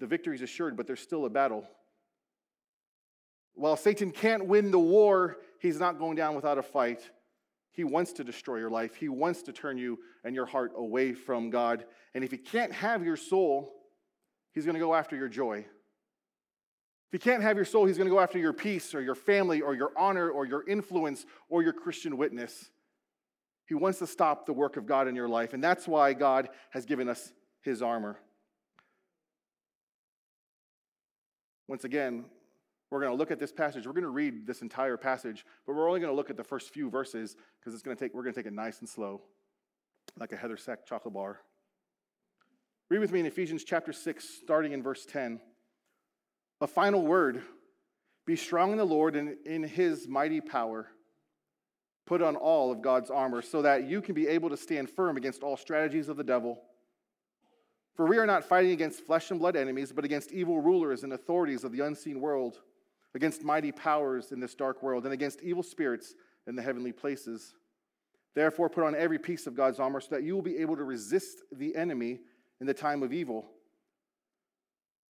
The 0.00 0.07
victory 0.07 0.35
is 0.35 0.42
assured, 0.42 0.76
but 0.76 0.88
there's 0.88 1.00
still 1.00 1.25
a 1.26 1.30
battle. 1.30 1.64
While 3.54 3.76
Satan 3.76 4.11
can't 4.11 4.47
win 4.47 4.73
the 4.73 4.78
war, 4.80 5.38
he's 5.61 5.78
not 5.78 5.99
going 5.99 6.16
down 6.16 6.35
without 6.35 6.59
a 6.59 6.62
fight. 6.62 7.09
He 7.78 7.85
wants 7.85 8.12
to 8.14 8.25
destroy 8.25 8.56
your 8.56 8.70
life. 8.70 8.97
He 8.97 9.08
wants 9.08 9.40
to 9.42 9.52
turn 9.52 9.78
you 9.78 10.00
and 10.25 10.35
your 10.35 10.47
heart 10.47 10.73
away 10.75 11.12
from 11.12 11.49
God. 11.49 11.85
And 12.12 12.25
if 12.25 12.32
he 12.32 12.37
can't 12.37 12.73
have 12.73 13.04
your 13.04 13.16
soul, 13.16 13.73
he's 14.52 14.64
going 14.64 14.75
to 14.75 14.80
go 14.80 14.97
after 14.97 15.14
your 15.14 15.28
joy. 15.28 15.58
If 15.58 17.12
he 17.12 17.18
can't 17.18 17.40
have 17.40 17.54
your 17.54 17.64
soul, 17.64 17.87
he's 17.87 17.97
going 17.97 18.08
to 18.08 18.12
go 18.12 18.18
after 18.18 18.37
your 18.37 18.52
peace 18.52 18.97
or 18.97 19.00
your 19.00 19.14
family 19.14 19.61
or 19.61 19.76
your 19.76 19.92
honor 19.97 20.28
or 20.28 20.44
your 20.44 20.68
influence 20.68 21.25
or 21.49 21.62
your 21.62 21.73
Christian 21.73 22.16
witness. 22.16 22.68
He 23.66 23.75
wants 23.75 24.00
to 24.00 24.08
stop 24.08 24.44
the 24.44 24.52
work 24.52 24.76
of 24.76 24.85
God 24.85 25.06
in 25.06 25.14
your 25.14 25.28
life. 25.28 25.54
And 25.54 25.62
that's 25.62 25.87
why 25.87 26.14
God 26.14 26.49
has 26.70 26.85
given 26.85 27.08
us 27.08 27.32
his 27.61 27.80
armor. 27.80 28.18
Once 31.68 31.85
again, 31.85 32.25
we're 32.90 33.00
going 33.00 33.12
to 33.12 33.16
look 33.16 33.30
at 33.30 33.38
this 33.38 33.52
passage. 33.52 33.87
We're 33.87 33.92
going 33.92 34.04
to 34.04 34.11
read 34.11 34.47
this 34.47 34.62
entire 34.62 34.97
passage, 34.97 35.45
but 35.66 35.75
we're 35.75 35.88
only 35.88 36.00
going 36.00 36.12
to 36.12 36.16
look 36.16 36.30
at 36.30 36.37
the 36.37 36.45
first 36.45 36.73
few 36.73 36.88
verses 36.88 37.37
because 37.61 37.75
it's 37.75 37.83
going 37.83 37.97
to 37.97 38.02
take 38.02 38.14
we're 38.14 38.23
going 38.23 38.35
to 38.35 38.40
take 38.40 38.47
it 38.47 38.54
nice 38.54 38.80
and 38.80 38.88
slow, 38.88 39.21
like 40.18 40.33
a 40.33 40.37
Heather 40.37 40.57
Sack 40.57 40.87
chocolate 40.87 41.14
bar. 41.14 41.40
Read 42.88 43.00
with 43.00 43.12
me 43.12 43.21
in 43.21 43.26
Ephesians 43.26 43.64
chapter 43.64 43.92
6, 43.92 44.26
starting 44.42 44.73
in 44.73 44.83
verse 44.83 45.04
10. 45.04 45.40
A 46.62 46.66
final 46.66 47.02
word 47.02 47.42
Be 48.26 48.37
strong 48.37 48.73
in 48.73 48.78
the 48.78 48.87
Lord 48.87 49.16
and 49.16 49.37
in 49.45 49.62
his 49.62 50.09
mighty 50.09 50.40
power. 50.40 50.88
Put 52.07 52.23
on 52.23 52.37
all 52.37 52.73
of 52.73 52.80
God's 52.80 53.11
armor 53.11 53.42
so 53.42 53.61
that 53.61 53.85
you 53.85 54.00
can 54.00 54.14
be 54.14 54.26
able 54.28 54.49
to 54.49 54.57
stand 54.57 54.88
firm 54.88 55.18
against 55.18 55.42
all 55.42 55.59
strategies 55.59 56.09
of 56.09 56.16
the 56.16 56.25
devil. 56.25 56.59
For 57.97 58.07
we 58.07 58.16
are 58.16 58.25
not 58.25 58.45
fighting 58.45 58.71
against 58.71 59.04
flesh 59.04 59.30
and 59.30 59.38
blood 59.38 59.57
enemies, 59.57 59.92
but 59.92 60.07
against 60.07 60.33
evil 60.33 60.59
rulers 60.59 61.02
and 61.02 61.12
authorities 61.12 61.64
of 61.64 61.73
the 61.73 61.80
unseen 61.80 62.21
world 62.21 62.61
against 63.15 63.43
mighty 63.43 63.73
powers 63.73 64.33
in 64.33 64.41
this 64.41 64.55
dark 64.55 64.83
world, 64.83 65.05
and 65.05 65.12
against 65.12 65.43
evil 65.43 65.62
spirits 65.62 66.15
in 66.47 66.57
the 66.57 66.62
heavenly 66.62 66.93
places. 66.93 67.55
Therefore, 68.35 68.69
put 68.69 68.85
on 68.85 68.95
every 68.95 69.19
piece 69.19 69.47
of 69.47 69.55
God's 69.55 69.81
armor 69.81 70.00
so 70.00 70.09
that 70.11 70.23
you 70.23 70.35
will 70.35 70.43
be 70.43 70.59
able 70.59 70.77
to 70.77 70.85
resist 70.85 71.43
the 71.50 71.75
enemy 71.75 72.21
in 72.61 72.67
the 72.67 72.75
time 72.75 73.03
of 73.03 73.12
evil. 73.12 73.47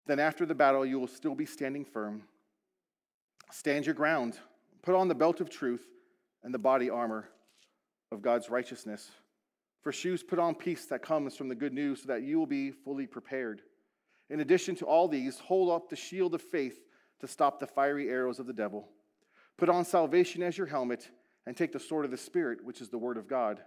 Then, 0.07 0.21
after 0.21 0.47
the 0.47 0.55
battle, 0.55 0.87
you 0.87 1.01
will 1.01 1.09
still 1.09 1.35
be 1.35 1.47
standing 1.47 1.85
firm. 1.85 2.23
Stand 3.51 3.87
your 3.87 3.95
ground. 3.95 4.39
Put 4.83 4.95
on 4.95 5.09
the 5.09 5.15
belt 5.15 5.41
of 5.41 5.51
truth 5.51 5.85
and 6.45 6.55
the 6.55 6.59
body 6.59 6.91
armor 6.91 7.29
of 8.13 8.23
God's 8.23 8.49
righteousness. 8.49 9.11
For 9.83 9.93
shoes, 9.93 10.23
put 10.23 10.39
on 10.39 10.55
peace 10.55 10.87
that 10.87 11.03
comes 11.03 11.37
from 11.37 11.49
the 11.49 11.55
good 11.55 11.73
news 11.73 12.03
so 12.03 12.09
that 12.09 12.23
you 12.23 12.39
will 12.39 12.47
be 12.47 12.71
fully 12.71 13.07
prepared. 13.07 13.63
In 14.31 14.41
addition 14.41 14.75
to 14.77 14.85
all 14.85 15.09
these, 15.09 15.39
hold 15.39 15.71
up 15.71 15.89
the 15.89 15.97
shield 15.97 16.35
of 16.35 16.43
faith 16.43 16.86
to 17.21 17.27
stop 17.27 17.61
the 17.61 17.67
fiery 17.67 18.09
arrows 18.09 18.39
of 18.39 18.47
the 18.47 18.53
devil. 18.53 18.89
Put 19.57 19.69
on 19.69 19.85
salvation 19.85 20.43
as 20.43 20.59
your 20.59 20.67
helmet 20.67 21.09
and 21.47 21.57
take 21.57 21.73
the 21.73 21.81
sword 21.81 22.05
of 22.05 22.11
the 22.11 22.17
Spirit, 22.17 22.65
which 22.65 22.81
is 22.81 22.89
the 22.89 22.99
word 22.99 23.17
of 23.17 23.29
God. 23.29 23.61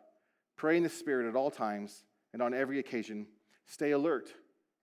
Pray 0.56 0.77
in 0.77 0.84
the 0.84 0.89
Spirit 0.89 1.27
at 1.27 1.36
all 1.36 1.50
times 1.50 2.03
and 2.34 2.41
on 2.41 2.53
every 2.53 2.79
occasion. 2.79 3.25
Stay 3.65 3.91
alert 3.91 4.29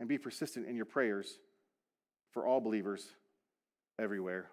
and 0.01 0.09
be 0.09 0.19
persistent 0.19 0.67
in 0.67 0.77
your 0.77 0.85
prayers 0.85 1.39
for 2.33 2.47
all 2.47 2.61
believers 2.61 3.07
everywhere. 3.99 4.51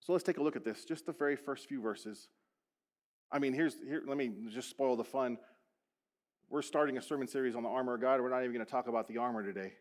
So 0.00 0.12
let's 0.12 0.24
take 0.24 0.36
a 0.36 0.42
look 0.42 0.56
at 0.56 0.64
this, 0.64 0.84
just 0.84 1.06
the 1.06 1.12
very 1.12 1.36
first 1.36 1.66
few 1.66 1.80
verses. 1.80 2.28
I 3.32 3.38
mean, 3.38 3.54
here's 3.54 3.76
here, 3.86 4.02
let 4.06 4.18
me 4.18 4.30
just 4.50 4.68
spoil 4.68 4.96
the 4.96 5.04
fun. 5.04 5.38
We're 6.50 6.62
starting 6.62 6.98
a 6.98 7.02
sermon 7.02 7.26
series 7.26 7.56
on 7.56 7.62
the 7.62 7.70
armor 7.70 7.94
of 7.94 8.02
God. 8.02 8.20
We're 8.20 8.28
not 8.28 8.40
even 8.40 8.52
going 8.52 8.64
to 8.64 8.70
talk 8.70 8.86
about 8.86 9.08
the 9.08 9.16
armor 9.16 9.42
today. 9.42 9.72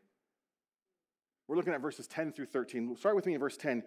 We're 1.47 1.57
looking 1.57 1.73
at 1.73 1.81
verses 1.81 2.07
10 2.07 2.31
through 2.31 2.45
13. 2.45 2.95
Start 2.95 3.15
with 3.15 3.25
me 3.25 3.33
in 3.33 3.39
verse 3.39 3.57
10. 3.57 3.83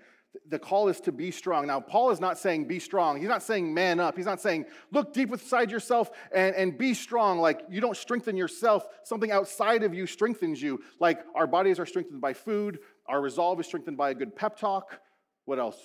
The 0.48 0.58
call 0.58 0.88
is 0.88 1.00
to 1.02 1.12
be 1.12 1.30
strong. 1.30 1.66
Now, 1.66 1.80
Paul 1.80 2.10
is 2.10 2.20
not 2.20 2.36
saying 2.36 2.66
be 2.66 2.78
strong. 2.78 3.18
He's 3.18 3.28
not 3.28 3.42
saying 3.42 3.72
man 3.72 3.98
up. 3.98 4.14
He's 4.14 4.26
not 4.26 4.42
saying 4.42 4.66
look 4.92 5.14
deep 5.14 5.32
inside 5.32 5.70
yourself 5.70 6.10
and, 6.32 6.54
and 6.54 6.76
be 6.76 6.92
strong. 6.92 7.38
Like 7.38 7.62
you 7.70 7.80
don't 7.80 7.96
strengthen 7.96 8.36
yourself, 8.36 8.86
something 9.04 9.30
outside 9.30 9.84
of 9.84 9.94
you 9.94 10.06
strengthens 10.06 10.60
you. 10.60 10.82
Like 11.00 11.20
our 11.34 11.46
bodies 11.46 11.80
are 11.80 11.86
strengthened 11.86 12.20
by 12.20 12.34
food, 12.34 12.80
our 13.06 13.22
resolve 13.22 13.58
is 13.60 13.66
strengthened 13.66 13.96
by 13.96 14.10
a 14.10 14.14
good 14.14 14.36
pep 14.36 14.58
talk. 14.58 15.00
What 15.46 15.58
else? 15.58 15.78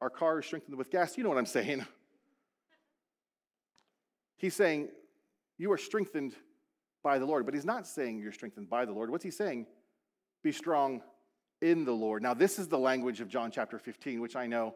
Our 0.00 0.08
car 0.08 0.38
is 0.38 0.46
strengthened 0.46 0.78
with 0.78 0.90
gas. 0.90 1.18
You 1.18 1.24
know 1.24 1.28
what 1.28 1.38
I'm 1.38 1.44
saying. 1.44 1.84
He's 4.38 4.54
saying 4.54 4.88
you 5.58 5.70
are 5.72 5.78
strengthened 5.78 6.34
by 7.02 7.18
the 7.18 7.26
Lord. 7.26 7.44
But 7.44 7.54
he's 7.54 7.64
not 7.64 7.86
saying 7.86 8.18
you're 8.18 8.32
strengthened 8.32 8.68
by 8.68 8.84
the 8.84 8.92
Lord. 8.92 9.10
What's 9.10 9.24
he 9.24 9.30
saying? 9.30 9.66
Be 10.42 10.52
strong 10.52 11.02
in 11.60 11.84
the 11.84 11.92
Lord. 11.92 12.22
Now, 12.22 12.34
this 12.34 12.58
is 12.58 12.68
the 12.68 12.78
language 12.78 13.20
of 13.20 13.28
John 13.28 13.50
chapter 13.50 13.78
15, 13.78 14.20
which 14.20 14.36
I 14.36 14.46
know 14.46 14.74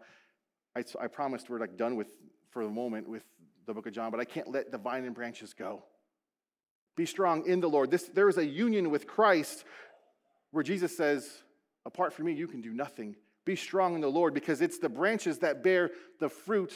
I, 0.76 0.84
I 1.00 1.06
promised 1.06 1.48
we're 1.48 1.60
like 1.60 1.76
done 1.76 1.96
with 1.96 2.08
for 2.50 2.64
the 2.64 2.70
moment 2.70 3.08
with 3.08 3.24
the 3.66 3.74
book 3.74 3.86
of 3.86 3.92
John, 3.92 4.10
but 4.10 4.20
I 4.20 4.24
can't 4.24 4.50
let 4.50 4.70
the 4.70 4.78
vine 4.78 5.04
and 5.04 5.14
branches 5.14 5.54
go. 5.54 5.82
Be 6.96 7.06
strong 7.06 7.46
in 7.46 7.60
the 7.60 7.68
Lord. 7.68 7.90
This, 7.90 8.04
there 8.04 8.28
is 8.28 8.38
a 8.38 8.46
union 8.46 8.90
with 8.90 9.06
Christ 9.06 9.64
where 10.52 10.62
Jesus 10.62 10.96
says, 10.96 11.42
Apart 11.86 12.12
from 12.12 12.26
me, 12.26 12.32
you 12.32 12.46
can 12.46 12.60
do 12.60 12.72
nothing. 12.72 13.16
Be 13.44 13.56
strong 13.56 13.94
in 13.94 14.00
the 14.00 14.08
Lord 14.08 14.32
because 14.32 14.62
it's 14.62 14.78
the 14.78 14.88
branches 14.88 15.38
that 15.40 15.62
bear 15.62 15.90
the 16.18 16.28
fruit 16.28 16.72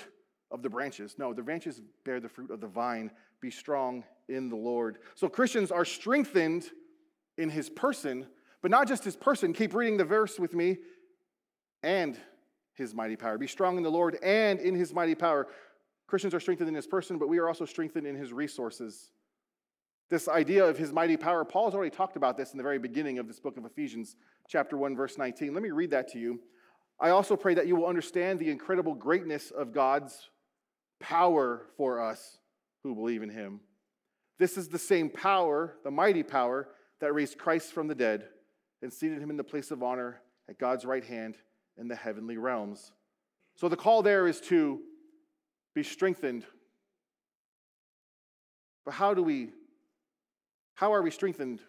of 0.50 0.62
the 0.62 0.68
branches. 0.68 1.14
No, 1.18 1.32
the 1.32 1.42
branches 1.42 1.80
bear 2.04 2.20
the 2.20 2.28
fruit 2.28 2.50
of 2.50 2.60
the 2.60 2.66
vine. 2.66 3.10
Be 3.40 3.50
strong 3.50 4.04
in 4.28 4.48
the 4.48 4.56
Lord. 4.56 4.98
So 5.14 5.28
Christians 5.28 5.70
are 5.70 5.84
strengthened 5.84 6.66
in 7.36 7.50
his 7.50 7.70
person, 7.70 8.26
but 8.62 8.70
not 8.70 8.88
just 8.88 9.04
his 9.04 9.16
person. 9.16 9.52
Keep 9.52 9.74
reading 9.74 9.96
the 9.96 10.04
verse 10.04 10.38
with 10.38 10.54
me. 10.54 10.78
And 11.82 12.18
his 12.78 12.94
mighty 12.94 13.16
power. 13.16 13.36
Be 13.36 13.46
strong 13.46 13.76
in 13.76 13.82
the 13.82 13.90
Lord 13.90 14.16
and 14.22 14.58
in 14.60 14.74
his 14.74 14.94
mighty 14.94 15.14
power. 15.14 15.48
Christians 16.06 16.32
are 16.32 16.40
strengthened 16.40 16.68
in 16.68 16.74
his 16.74 16.86
person, 16.86 17.18
but 17.18 17.28
we 17.28 17.38
are 17.38 17.48
also 17.48 17.66
strengthened 17.66 18.06
in 18.06 18.14
his 18.14 18.32
resources. 18.32 19.10
This 20.08 20.28
idea 20.28 20.64
of 20.64 20.78
his 20.78 20.90
mighty 20.90 21.18
power, 21.18 21.44
Paul's 21.44 21.74
already 21.74 21.94
talked 21.94 22.16
about 22.16 22.38
this 22.38 22.52
in 22.52 22.56
the 22.56 22.62
very 22.62 22.78
beginning 22.78 23.18
of 23.18 23.26
this 23.26 23.40
book 23.40 23.58
of 23.58 23.66
Ephesians, 23.66 24.16
chapter 24.48 24.78
1, 24.78 24.96
verse 24.96 25.18
19. 25.18 25.52
Let 25.52 25.62
me 25.62 25.70
read 25.70 25.90
that 25.90 26.08
to 26.12 26.18
you. 26.18 26.40
I 26.98 27.10
also 27.10 27.36
pray 27.36 27.52
that 27.54 27.66
you 27.66 27.76
will 27.76 27.86
understand 27.86 28.38
the 28.38 28.50
incredible 28.50 28.94
greatness 28.94 29.50
of 29.50 29.74
God's 29.74 30.30
power 30.98 31.66
for 31.76 32.00
us 32.00 32.38
who 32.82 32.94
believe 32.94 33.22
in 33.22 33.28
him. 33.28 33.60
This 34.38 34.56
is 34.56 34.68
the 34.68 34.78
same 34.78 35.10
power, 35.10 35.74
the 35.84 35.90
mighty 35.90 36.22
power, 36.22 36.68
that 37.00 37.12
raised 37.12 37.38
Christ 37.38 37.72
from 37.72 37.88
the 37.88 37.94
dead 37.94 38.28
and 38.82 38.92
seated 38.92 39.20
him 39.20 39.30
in 39.30 39.36
the 39.36 39.44
place 39.44 39.70
of 39.70 39.82
honor 39.82 40.20
at 40.48 40.58
God's 40.58 40.84
right 40.84 41.04
hand 41.04 41.36
in 41.76 41.88
the 41.88 41.96
heavenly 41.96 42.36
realms. 42.36 42.92
So 43.56 43.68
the 43.68 43.76
call 43.76 44.02
there 44.02 44.26
is 44.26 44.40
to 44.42 44.80
be 45.74 45.82
strengthened. 45.82 46.44
But 48.84 48.94
how 48.94 49.14
do 49.14 49.22
we, 49.22 49.50
how 50.74 50.92
are 50.94 51.02
we 51.02 51.10
strengthened 51.10 51.60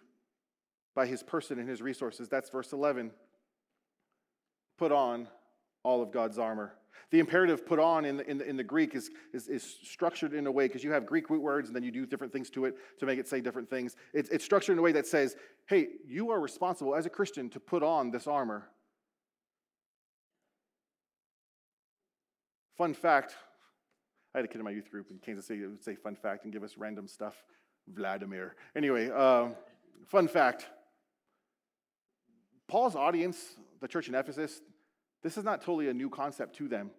by 0.95 1.05
his 1.05 1.23
person 1.23 1.59
and 1.59 1.67
his 1.67 1.81
resources? 1.81 2.29
That's 2.29 2.49
verse 2.49 2.71
11. 2.71 3.11
Put 4.77 4.91
on 4.91 5.27
all 5.83 6.01
of 6.01 6.11
God's 6.11 6.37
armor. 6.37 6.73
The 7.11 7.19
imperative 7.19 7.65
put 7.65 7.79
on 7.79 8.05
in 8.05 8.17
the, 8.17 8.29
in 8.29 8.37
the, 8.37 8.49
in 8.49 8.57
the 8.57 8.63
Greek 8.63 8.95
is, 8.95 9.09
is, 9.33 9.47
is, 9.47 9.77
structured 9.83 10.33
in 10.33 10.47
a 10.47 10.51
way, 10.51 10.67
because 10.67 10.83
you 10.83 10.91
have 10.91 11.05
Greek 11.05 11.29
root 11.29 11.41
words 11.41 11.69
and 11.69 11.75
then 11.75 11.83
you 11.83 11.91
do 11.91 12.05
different 12.05 12.31
things 12.31 12.49
to 12.51 12.65
it 12.65 12.75
to 12.99 13.05
make 13.05 13.19
it 13.19 13.27
say 13.27 13.41
different 13.41 13.69
things. 13.69 13.95
It's, 14.13 14.29
it's 14.29 14.45
structured 14.45 14.73
in 14.73 14.79
a 14.79 14.81
way 14.81 14.91
that 14.91 15.07
says, 15.07 15.35
hey, 15.67 15.87
you 16.07 16.31
are 16.31 16.39
responsible 16.39 16.95
as 16.95 17.05
a 17.05 17.09
Christian 17.09 17.49
to 17.49 17.59
put 17.59 17.83
on 17.83 18.11
this 18.11 18.27
armor. 18.27 18.69
Fun 22.77 22.93
fact 22.93 23.35
I 24.33 24.37
had 24.37 24.45
a 24.45 24.47
kid 24.47 24.59
in 24.59 24.63
my 24.63 24.71
youth 24.71 24.91
group 24.91 25.07
in 25.09 25.17
Kansas 25.17 25.47
City 25.47 25.61
that 25.61 25.69
would 25.69 25.83
say 25.83 25.95
fun 25.95 26.15
fact 26.15 26.43
and 26.43 26.53
give 26.53 26.63
us 26.63 26.77
random 26.77 27.07
stuff. 27.07 27.43
Vladimir. 27.93 28.55
Anyway, 28.75 29.09
uh, 29.09 29.47
fun 30.05 30.27
fact 30.27 30.67
Paul's 32.67 32.95
audience, 32.95 33.55
the 33.81 33.87
church 33.87 34.07
in 34.07 34.15
Ephesus, 34.15 34.61
this 35.23 35.37
is 35.37 35.43
not 35.43 35.61
totally 35.61 35.89
a 35.89 35.93
new 35.93 36.09
concept 36.09 36.55
to 36.57 36.67
them. 36.67 36.91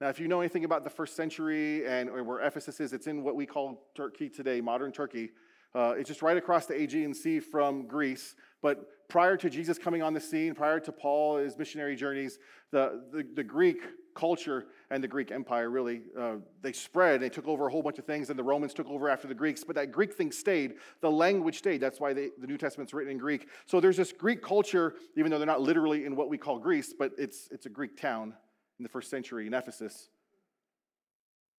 Now, 0.00 0.08
if 0.08 0.18
you 0.18 0.28
know 0.28 0.40
anything 0.40 0.64
about 0.64 0.84
the 0.84 0.90
first 0.90 1.14
century 1.14 1.86
and 1.86 2.10
where 2.10 2.40
Ephesus 2.40 2.80
is, 2.80 2.92
it's 2.92 3.06
in 3.06 3.22
what 3.22 3.36
we 3.36 3.44
call 3.44 3.88
Turkey 3.94 4.30
today, 4.30 4.60
modern 4.60 4.92
Turkey. 4.92 5.30
Uh, 5.74 5.94
it's 5.96 6.08
just 6.08 6.22
right 6.22 6.36
across 6.36 6.66
the 6.66 6.74
Aegean 6.74 7.14
Sea 7.14 7.38
from 7.38 7.86
Greece. 7.86 8.34
But 8.62 9.08
prior 9.08 9.36
to 9.36 9.50
Jesus 9.50 9.78
coming 9.78 10.02
on 10.02 10.14
the 10.14 10.20
scene, 10.20 10.54
prior 10.54 10.80
to 10.80 10.90
Paul, 10.90 11.36
his 11.36 11.58
missionary 11.58 11.96
journeys, 11.96 12.38
the, 12.72 13.02
the, 13.12 13.26
the 13.34 13.44
Greek 13.44 13.82
culture 14.20 14.66
and 14.90 15.02
the 15.02 15.08
Greek 15.08 15.32
Empire 15.32 15.70
really, 15.70 16.02
uh, 16.18 16.36
they 16.60 16.72
spread. 16.72 17.20
They 17.20 17.30
took 17.30 17.48
over 17.48 17.66
a 17.66 17.70
whole 17.70 17.82
bunch 17.82 17.98
of 17.98 18.04
things, 18.04 18.28
and 18.28 18.38
the 18.38 18.44
Romans 18.44 18.74
took 18.74 18.88
over 18.88 19.08
after 19.08 19.26
the 19.26 19.34
Greeks. 19.34 19.64
But 19.64 19.76
that 19.76 19.90
Greek 19.90 20.12
thing 20.12 20.30
stayed. 20.30 20.74
The 21.00 21.10
language 21.10 21.56
stayed. 21.58 21.80
That's 21.80 21.98
why 21.98 22.12
they, 22.12 22.28
the 22.38 22.46
New 22.46 22.58
Testament's 22.58 22.92
written 22.92 23.10
in 23.10 23.18
Greek. 23.18 23.48
So 23.64 23.80
there's 23.80 23.96
this 23.96 24.12
Greek 24.12 24.42
culture, 24.42 24.94
even 25.16 25.30
though 25.30 25.38
they're 25.38 25.46
not 25.46 25.62
literally 25.62 26.04
in 26.04 26.14
what 26.16 26.28
we 26.28 26.36
call 26.36 26.58
Greece, 26.58 26.94
but 26.96 27.12
it's, 27.16 27.48
it's 27.50 27.64
a 27.64 27.70
Greek 27.70 27.96
town 27.98 28.34
in 28.78 28.82
the 28.82 28.88
first 28.88 29.08
century 29.08 29.46
in 29.46 29.54
Ephesus. 29.54 30.10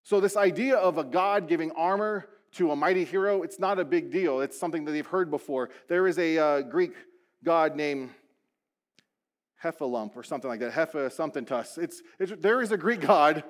So 0.04 0.20
this 0.20 0.38
idea 0.38 0.76
of 0.76 0.98
a 1.00 1.04
God 1.04 1.48
giving 1.48 1.72
armor 1.72 2.28
to 2.54 2.72
a 2.72 2.76
mighty 2.76 3.06
hero, 3.06 3.44
it's 3.44 3.60
not 3.60 3.80
a 3.80 3.86
big 3.86 4.12
deal. 4.12 4.42
It's 4.42 4.60
something 4.60 4.86
that 4.86 4.92
they've 4.92 5.06
heard 5.06 5.32
before. 5.32 5.70
There 5.88 6.08
is 6.08 6.20
a 6.20 6.38
uh, 6.38 6.62
Greek 6.62 6.94
god 7.44 7.76
named 7.76 8.12
Hephalump 9.64 10.16
or 10.16 10.24
something 10.24 10.50
like 10.50 10.60
that, 10.60 10.74
Hepha 10.74 11.12
something 11.12 11.46
tuss. 11.46 11.78
It's, 11.78 12.02
it's, 12.20 12.34
there 12.40 12.62
is 12.62 12.72
a 12.72 12.78
Greek 12.78 13.02
god 13.02 13.44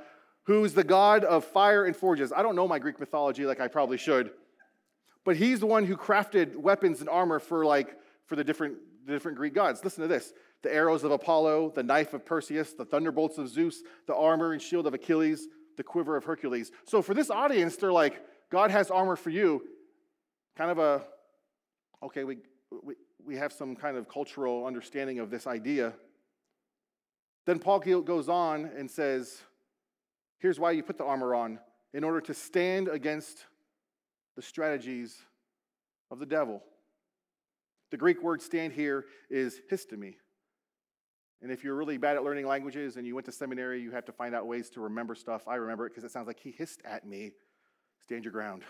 who's 0.43 0.73
the 0.73 0.83
god 0.83 1.23
of 1.23 1.45
fire 1.45 1.85
and 1.85 1.95
forges. 1.95 2.33
I 2.33 2.41
don't 2.41 2.55
know 2.55 2.67
my 2.67 2.79
Greek 2.79 2.99
mythology 2.99 3.45
like 3.45 3.59
I 3.59 3.67
probably 3.67 3.97
should, 3.97 4.31
but 5.23 5.35
he's 5.35 5.59
the 5.59 5.67
one 5.67 5.85
who 5.85 5.95
crafted 5.95 6.55
weapons 6.55 6.99
and 6.99 7.09
armor 7.09 7.39
for 7.39 7.65
like 7.65 7.97
for 8.25 8.35
the 8.35 8.43
different, 8.43 8.75
the 9.05 9.13
different 9.13 9.37
Greek 9.37 9.53
gods. 9.53 9.83
Listen 9.83 10.01
to 10.01 10.07
this: 10.07 10.33
the 10.63 10.73
arrows 10.73 11.03
of 11.03 11.11
Apollo, 11.11 11.73
the 11.75 11.83
knife 11.83 12.13
of 12.13 12.25
Perseus, 12.25 12.73
the 12.73 12.85
thunderbolts 12.85 13.37
of 13.37 13.47
Zeus, 13.47 13.81
the 14.07 14.15
armor 14.15 14.53
and 14.53 14.61
shield 14.61 14.87
of 14.87 14.93
Achilles, 14.93 15.47
the 15.77 15.83
quiver 15.83 16.17
of 16.17 16.25
Hercules. 16.25 16.71
So 16.85 17.01
for 17.01 17.13
this 17.13 17.29
audience, 17.29 17.77
they're 17.77 17.91
like, 17.91 18.21
God 18.51 18.71
has 18.71 18.91
armor 18.91 19.15
for 19.15 19.29
you. 19.29 19.61
Kind 20.57 20.71
of 20.71 20.79
a 20.79 21.03
okay, 22.03 22.23
we, 22.23 22.37
we 22.83 22.95
we 23.25 23.35
have 23.37 23.51
some 23.53 23.75
kind 23.75 23.97
of 23.97 24.07
cultural 24.07 24.65
understanding 24.65 25.19
of 25.19 25.29
this 25.29 25.47
idea. 25.47 25.93
Then 27.45 27.59
Paul 27.59 27.79
goes 27.79 28.29
on 28.29 28.69
and 28.77 28.89
says, 28.89 29.41
Here's 30.39 30.59
why 30.59 30.71
you 30.71 30.83
put 30.83 30.97
the 30.97 31.05
armor 31.05 31.35
on 31.35 31.59
in 31.93 32.03
order 32.03 32.21
to 32.21 32.33
stand 32.33 32.87
against 32.87 33.45
the 34.35 34.41
strategies 34.41 35.17
of 36.09 36.19
the 36.19 36.25
devil. 36.25 36.63
The 37.91 37.97
Greek 37.97 38.23
word 38.23 38.41
stand 38.41 38.73
here 38.73 39.05
is 39.29 39.61
histemi. 39.71 40.15
And 41.41 41.51
if 41.51 41.63
you're 41.63 41.75
really 41.75 41.97
bad 41.97 42.15
at 42.15 42.23
learning 42.23 42.47
languages 42.47 42.97
and 42.97 43.05
you 43.05 43.15
went 43.15 43.25
to 43.25 43.31
seminary, 43.31 43.81
you 43.81 43.91
have 43.91 44.05
to 44.05 44.11
find 44.11 44.33
out 44.33 44.47
ways 44.47 44.69
to 44.71 44.81
remember 44.81 45.15
stuff. 45.15 45.47
I 45.47 45.55
remember 45.55 45.85
it 45.87 45.89
because 45.89 46.03
it 46.03 46.11
sounds 46.11 46.27
like 46.27 46.39
he 46.39 46.51
hissed 46.51 46.81
at 46.85 47.05
me. 47.05 47.31
Stand 47.99 48.23
your 48.23 48.31
ground. 48.31 48.63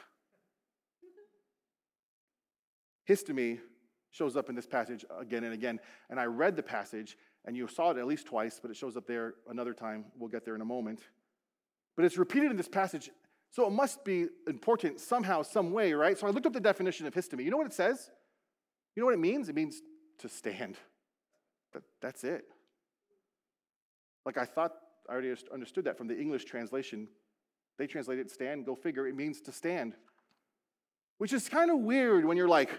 Histemi 3.07 3.59
shows 4.11 4.35
up 4.35 4.49
in 4.49 4.55
this 4.55 4.67
passage 4.67 5.03
again 5.19 5.43
and 5.43 5.53
again. 5.53 5.79
And 6.09 6.19
I 6.19 6.25
read 6.25 6.55
the 6.55 6.63
passage, 6.63 7.17
and 7.45 7.55
you 7.55 7.67
saw 7.67 7.91
it 7.91 7.97
at 7.97 8.05
least 8.05 8.27
twice, 8.27 8.59
but 8.61 8.69
it 8.69 8.77
shows 8.77 8.95
up 8.95 9.07
there 9.07 9.35
another 9.49 9.73
time. 9.73 10.05
We'll 10.17 10.29
get 10.29 10.45
there 10.45 10.55
in 10.55 10.61
a 10.61 10.65
moment. 10.65 10.99
But 11.95 12.05
it's 12.05 12.17
repeated 12.17 12.51
in 12.51 12.57
this 12.57 12.67
passage, 12.67 13.09
so 13.49 13.67
it 13.67 13.71
must 13.71 14.05
be 14.05 14.27
important 14.47 14.99
somehow, 14.99 15.41
some 15.41 15.71
way, 15.71 15.93
right? 15.93 16.17
So 16.17 16.27
I 16.27 16.29
looked 16.29 16.45
up 16.45 16.53
the 16.53 16.59
definition 16.59 17.05
of 17.05 17.13
histemi. 17.13 17.43
You 17.43 17.51
know 17.51 17.57
what 17.57 17.67
it 17.67 17.73
says? 17.73 18.11
You 18.95 19.01
know 19.01 19.05
what 19.07 19.15
it 19.15 19.19
means? 19.19 19.49
It 19.49 19.55
means 19.55 19.81
to 20.19 20.29
stand. 20.29 20.77
That, 21.73 21.83
that's 22.01 22.23
it. 22.23 22.45
Like 24.25 24.37
I 24.37 24.45
thought, 24.45 24.73
I 25.09 25.13
already 25.13 25.33
understood 25.51 25.85
that 25.85 25.97
from 25.97 26.07
the 26.07 26.17
English 26.17 26.45
translation. 26.45 27.07
They 27.77 27.87
translate 27.87 28.19
it 28.19 28.29
stand, 28.29 28.65
go 28.65 28.75
figure. 28.75 29.07
It 29.07 29.15
means 29.15 29.41
to 29.41 29.51
stand. 29.51 29.95
Which 31.21 31.33
is 31.33 31.47
kind 31.47 31.69
of 31.69 31.77
weird 31.77 32.25
when 32.25 32.35
you're 32.35 32.47
like, 32.47 32.71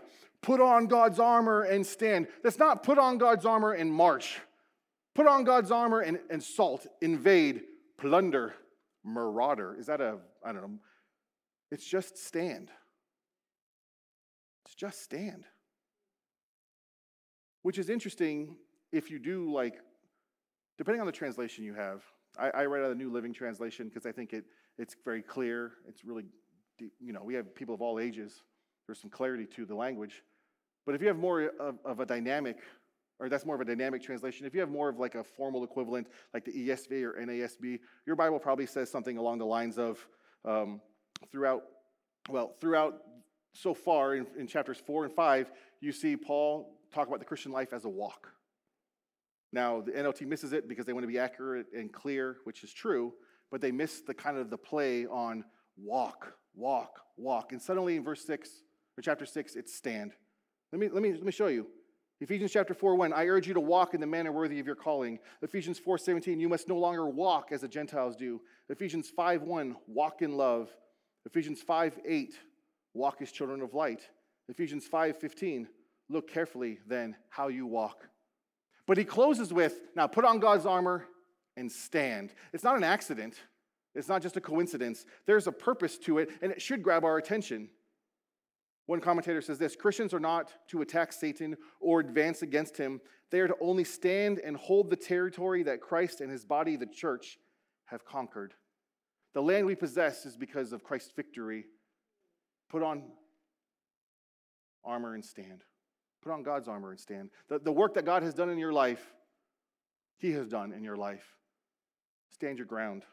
put 0.42 0.60
on 0.60 0.88
God's 0.88 1.20
armor 1.20 1.62
and 1.62 1.86
stand. 1.86 2.26
That's 2.42 2.58
not 2.58 2.82
put 2.82 2.98
on 2.98 3.16
God's 3.16 3.46
armor 3.46 3.74
and 3.74 3.88
march. 3.88 4.40
Put 5.14 5.28
on 5.28 5.44
God's 5.44 5.70
armor 5.70 6.00
and, 6.00 6.18
and 6.28 6.42
salt, 6.42 6.84
invade, 7.00 7.60
plunder, 7.98 8.54
marauder. 9.04 9.76
Is 9.78 9.86
that 9.86 10.00
a, 10.00 10.18
I 10.44 10.50
don't 10.50 10.62
know. 10.62 10.78
It's 11.70 11.86
just 11.86 12.18
stand. 12.18 12.68
It's 14.64 14.74
just 14.74 15.04
stand. 15.04 15.44
Which 17.62 17.78
is 17.78 17.88
interesting 17.88 18.56
if 18.90 19.08
you 19.08 19.20
do 19.20 19.52
like, 19.52 19.76
depending 20.78 21.00
on 21.00 21.06
the 21.06 21.12
translation 21.12 21.62
you 21.62 21.74
have. 21.74 22.02
I, 22.36 22.50
I 22.50 22.64
read 22.64 22.82
out 22.82 22.88
the 22.88 22.96
New 22.96 23.12
Living 23.12 23.32
Translation 23.32 23.86
because 23.86 24.04
I 24.04 24.10
think 24.10 24.32
it, 24.32 24.46
it's 24.78 24.96
very 25.04 25.22
clear. 25.22 25.74
It's 25.86 26.04
really, 26.04 26.24
you 27.00 27.12
know, 27.12 27.22
we 27.22 27.34
have 27.34 27.54
people 27.54 27.74
of 27.74 27.82
all 27.82 27.98
ages. 27.98 28.42
There's 28.86 29.00
some 29.00 29.10
clarity 29.10 29.46
to 29.56 29.64
the 29.64 29.74
language. 29.74 30.22
But 30.84 30.94
if 30.94 31.00
you 31.00 31.08
have 31.08 31.18
more 31.18 31.52
of, 31.60 31.78
of 31.84 32.00
a 32.00 32.06
dynamic 32.06 32.58
or 33.22 33.28
that's 33.28 33.46
more 33.46 33.54
of 33.54 33.60
a 33.60 33.64
dynamic 33.64 34.02
translation. 34.02 34.46
If 34.46 34.52
you 34.52 34.58
have 34.58 34.68
more 34.68 34.88
of 34.88 34.98
like 34.98 35.14
a 35.14 35.22
formal 35.22 35.62
equivalent, 35.62 36.08
like 36.34 36.44
the 36.44 36.68
ESV 36.68 37.04
or 37.04 37.14
NASB, 37.20 37.78
your 38.04 38.16
Bible 38.16 38.40
probably 38.40 38.66
says 38.66 38.90
something 38.90 39.16
along 39.16 39.38
the 39.38 39.46
lines 39.46 39.78
of 39.78 40.04
um, 40.44 40.80
throughout, 41.30 41.62
well, 42.28 42.56
throughout 42.60 42.94
so 43.52 43.74
far 43.74 44.16
in, 44.16 44.26
in 44.36 44.48
chapters 44.48 44.78
four 44.84 45.04
and 45.04 45.14
five, 45.14 45.52
you 45.80 45.92
see 45.92 46.16
Paul 46.16 46.80
talk 46.92 47.06
about 47.06 47.20
the 47.20 47.24
Christian 47.24 47.52
life 47.52 47.72
as 47.72 47.84
a 47.84 47.88
walk. 47.88 48.32
Now, 49.52 49.82
the 49.82 49.92
NLT 49.92 50.26
misses 50.26 50.52
it 50.52 50.68
because 50.68 50.84
they 50.84 50.92
want 50.92 51.04
to 51.04 51.08
be 51.08 51.18
accurate 51.18 51.66
and 51.76 51.92
clear, 51.92 52.38
which 52.42 52.64
is 52.64 52.72
true, 52.72 53.12
but 53.52 53.60
they 53.60 53.70
miss 53.70 54.00
the 54.00 54.14
kind 54.14 54.36
of 54.36 54.50
the 54.50 54.58
play 54.58 55.06
on 55.06 55.44
walk, 55.76 56.32
walk, 56.54 57.00
walk. 57.16 57.52
And 57.52 57.60
suddenly 57.60 57.96
in 57.96 58.04
verse 58.04 58.24
6, 58.24 58.48
or 58.98 59.02
chapter 59.02 59.26
6, 59.26 59.56
it's 59.56 59.74
stand. 59.74 60.12
Let 60.72 60.80
me, 60.80 60.88
let 60.88 61.02
me, 61.02 61.12
let 61.12 61.24
me 61.24 61.32
show 61.32 61.48
you. 61.48 61.66
Ephesians 62.20 62.52
chapter 62.52 62.72
4, 62.72 62.94
1, 62.94 63.12
I 63.12 63.26
urge 63.26 63.48
you 63.48 63.54
to 63.54 63.60
walk 63.60 63.94
in 63.94 64.00
the 64.00 64.06
manner 64.06 64.30
worthy 64.30 64.60
of 64.60 64.66
your 64.66 64.76
calling. 64.76 65.18
Ephesians 65.42 65.78
4, 65.78 65.98
17, 65.98 66.38
you 66.38 66.48
must 66.48 66.68
no 66.68 66.78
longer 66.78 67.08
walk 67.08 67.50
as 67.50 67.62
the 67.62 67.68
Gentiles 67.68 68.14
do. 68.14 68.40
Ephesians 68.68 69.10
5, 69.10 69.42
1, 69.42 69.76
walk 69.88 70.22
in 70.22 70.36
love. 70.36 70.70
Ephesians 71.26 71.60
5, 71.62 71.98
8, 72.06 72.34
walk 72.94 73.20
as 73.20 73.32
children 73.32 73.60
of 73.60 73.74
light. 73.74 74.08
Ephesians 74.48 74.86
5, 74.86 75.18
15, 75.18 75.68
look 76.08 76.30
carefully 76.30 76.78
then 76.86 77.16
how 77.28 77.48
you 77.48 77.66
walk. 77.66 78.08
But 78.86 78.98
he 78.98 79.04
closes 79.04 79.52
with, 79.52 79.80
now 79.96 80.06
put 80.06 80.24
on 80.24 80.38
God's 80.38 80.66
armor 80.66 81.06
and 81.56 81.70
stand. 81.70 82.32
It's 82.52 82.64
not 82.64 82.76
an 82.76 82.84
accident. 82.84 83.34
It's 83.94 84.08
not 84.08 84.22
just 84.22 84.36
a 84.36 84.40
coincidence. 84.40 85.04
There's 85.26 85.46
a 85.46 85.52
purpose 85.52 85.98
to 85.98 86.18
it, 86.18 86.30
and 86.40 86.50
it 86.50 86.62
should 86.62 86.82
grab 86.82 87.04
our 87.04 87.18
attention. 87.18 87.68
One 88.86 89.00
commentator 89.00 89.40
says 89.40 89.58
this 89.58 89.76
Christians 89.76 90.12
are 90.14 90.20
not 90.20 90.52
to 90.68 90.82
attack 90.82 91.12
Satan 91.12 91.56
or 91.80 92.00
advance 92.00 92.42
against 92.42 92.76
him. 92.76 93.00
They 93.30 93.40
are 93.40 93.48
to 93.48 93.56
only 93.60 93.84
stand 93.84 94.38
and 94.38 94.56
hold 94.56 94.90
the 94.90 94.96
territory 94.96 95.62
that 95.62 95.80
Christ 95.80 96.20
and 96.20 96.30
his 96.30 96.44
body, 96.44 96.76
the 96.76 96.86
church, 96.86 97.38
have 97.86 98.04
conquered. 98.04 98.54
The 99.34 99.42
land 99.42 99.66
we 99.66 99.74
possess 99.74 100.26
is 100.26 100.36
because 100.36 100.72
of 100.72 100.84
Christ's 100.84 101.12
victory. 101.14 101.64
Put 102.70 102.82
on 102.82 103.04
armor 104.84 105.14
and 105.14 105.24
stand. 105.24 105.64
Put 106.22 106.32
on 106.32 106.42
God's 106.42 106.68
armor 106.68 106.90
and 106.90 107.00
stand. 107.00 107.30
The, 107.48 107.58
the 107.58 107.72
work 107.72 107.94
that 107.94 108.04
God 108.04 108.22
has 108.22 108.34
done 108.34 108.50
in 108.50 108.58
your 108.58 108.72
life, 108.72 109.14
He 110.18 110.32
has 110.32 110.48
done 110.48 110.72
in 110.72 110.84
your 110.84 110.96
life. 110.96 111.24
Stand 112.30 112.58
your 112.58 112.66
ground. 112.66 113.04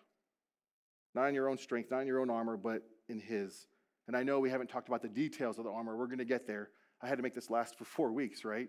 Not 1.15 1.27
in 1.27 1.35
your 1.35 1.49
own 1.49 1.57
strength, 1.57 1.91
not 1.91 2.01
in 2.01 2.07
your 2.07 2.19
own 2.19 2.29
armor, 2.29 2.57
but 2.57 2.83
in 3.07 3.19
His. 3.19 3.67
And 4.07 4.15
I 4.15 4.23
know 4.23 4.39
we 4.39 4.49
haven't 4.49 4.69
talked 4.69 4.87
about 4.87 5.01
the 5.01 5.09
details 5.09 5.57
of 5.57 5.65
the 5.65 5.71
armor. 5.71 5.95
We're 5.95 6.07
going 6.07 6.19
to 6.19 6.25
get 6.25 6.47
there. 6.47 6.69
I 7.01 7.07
had 7.07 7.17
to 7.17 7.23
make 7.23 7.35
this 7.35 7.49
last 7.49 7.77
for 7.77 7.85
four 7.85 8.11
weeks, 8.11 8.43
right? 8.43 8.67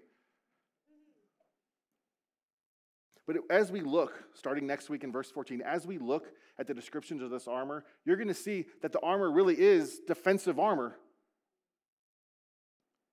But 3.26 3.37
as 3.48 3.70
we 3.70 3.81
look, 3.81 4.24
starting 4.35 4.66
next 4.66 4.90
week 4.90 5.05
in 5.05 5.12
verse 5.12 5.31
14, 5.31 5.62
as 5.62 5.87
we 5.87 5.98
look 5.98 6.33
at 6.59 6.66
the 6.66 6.74
descriptions 6.74 7.22
of 7.22 7.31
this 7.31 7.46
armor, 7.46 7.85
you're 8.05 8.16
going 8.16 8.29
to 8.29 8.35
see 8.35 8.66
that 8.83 8.92
the 8.92 9.00
armor 9.00 9.31
really 9.31 9.59
is 9.59 10.00
defensive 10.07 10.59
armor. 10.59 10.96